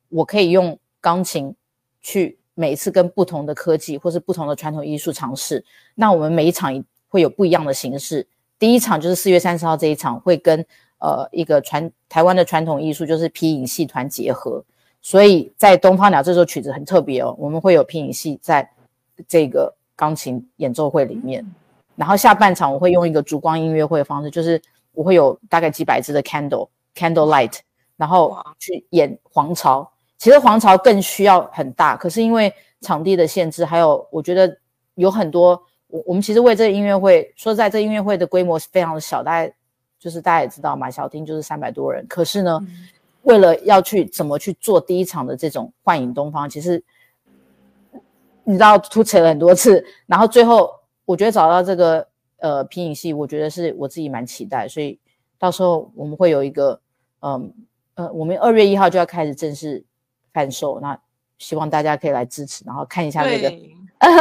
[0.08, 1.54] 我可以用钢琴
[2.00, 2.38] 去。
[2.56, 5.64] 每一次跟不同的科技或是不同的传统艺术尝试，
[5.96, 8.24] 那我们每一场会有不一样的形式。
[8.60, 10.64] 第一场就是四月三十号这一场会跟
[10.98, 14.64] 呃一个传台湾的传统艺术就是皮影戏团结合，
[15.02, 18.70] 所以在东方鸟这首曲子很特别哦，我们会有皮影戏在
[19.26, 21.44] 这个钢琴演奏会里面，
[21.96, 24.60] 然后下半场我会用一个烛光音乐会的方式，就是
[24.92, 27.58] 我会有大概几百支的 candle candle light，
[27.96, 29.88] 然后去演黄巢。
[30.16, 34.56] 其实皇朝更需要很大，可是因为场地的限制，还有我觉得
[34.94, 39.52] 有很多，我我们其实为这个音乐会，说在这音乐会的规模是非常的小，大概
[39.98, 42.06] 就是大家也知道嘛，小厅就是三百多人。
[42.08, 42.60] 可是呢，
[43.22, 46.82] 为了要去怎么去做第一场的这种幻影东方，其实
[48.44, 50.70] 你知道突扯了很多次，然后最后
[51.04, 52.06] 我觉得找到这个
[52.38, 54.98] 呃皮影戏，我觉得是我自己蛮期待，所以
[55.38, 56.80] 到时候我们会有一个
[57.20, 57.52] 嗯
[57.94, 59.84] 呃，我们二月一号就要开始正式。
[60.34, 60.98] 贩售，那
[61.38, 63.54] 希望大家可以来支持，然后看一下那个，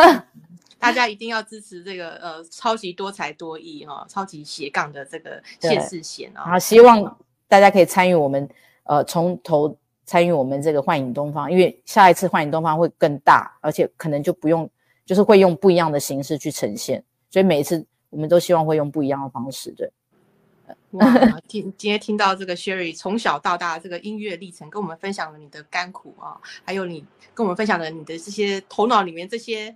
[0.77, 7.17] 大家一定要支持这个呃超级多才多艺哈，超级斜杠的这个谢世贤啊，然后希望
[7.47, 8.47] 大家可以参与我们
[8.83, 9.75] 呃从头
[10.05, 14.69] 参与我们这个幻影东方，因为下一次幻影东方会更大，而且可能就不用
[15.05, 19.91] 就是会用不一样的形式去呈现，所以每一次我们都希望会用不一样的方式，对。
[20.91, 21.05] 哇，
[21.47, 29.75] 听今天听到这个 Sherry 从小到大这个音乐历程，跟我们分享了你的甘苦啊，还有你跟我们分享了你的这些头脑里面这些。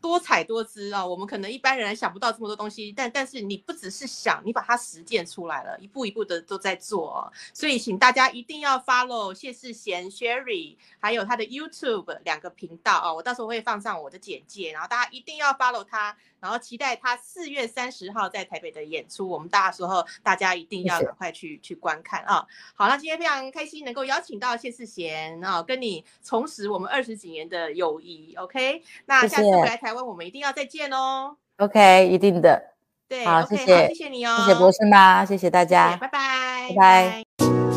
[0.00, 1.04] 多彩多姿啊！
[1.04, 7.32] 我们可能一般人想不到这么多东西，但但是你不只是想，你把它实践出来了，一步一步的都在做。
[7.52, 19.28] 所以请大家一定要 follow 谢世贤 Sherry，还有他的 YouTube 两个频道啊，我到时候会放上我的简介，然后大家一定要 follow 他，然后期待他四月三十号在台北的演出。
[19.28, 22.46] 我们大时候大家一定要赶快去去观看啊！
[22.76, 28.32] 好那今天非常开心能够邀请到谢世贤啊，跟你重拾我们二十几年的友谊。
[28.36, 29.88] OK，那下次回来台。
[29.88, 31.34] 台湾，我们一定要再见哦。
[31.56, 32.74] OK，一定的。
[33.08, 37.67] 对，好，谢谢，谢谢你哦，谢谢博士妈，谢谢大家，拜拜，拜拜。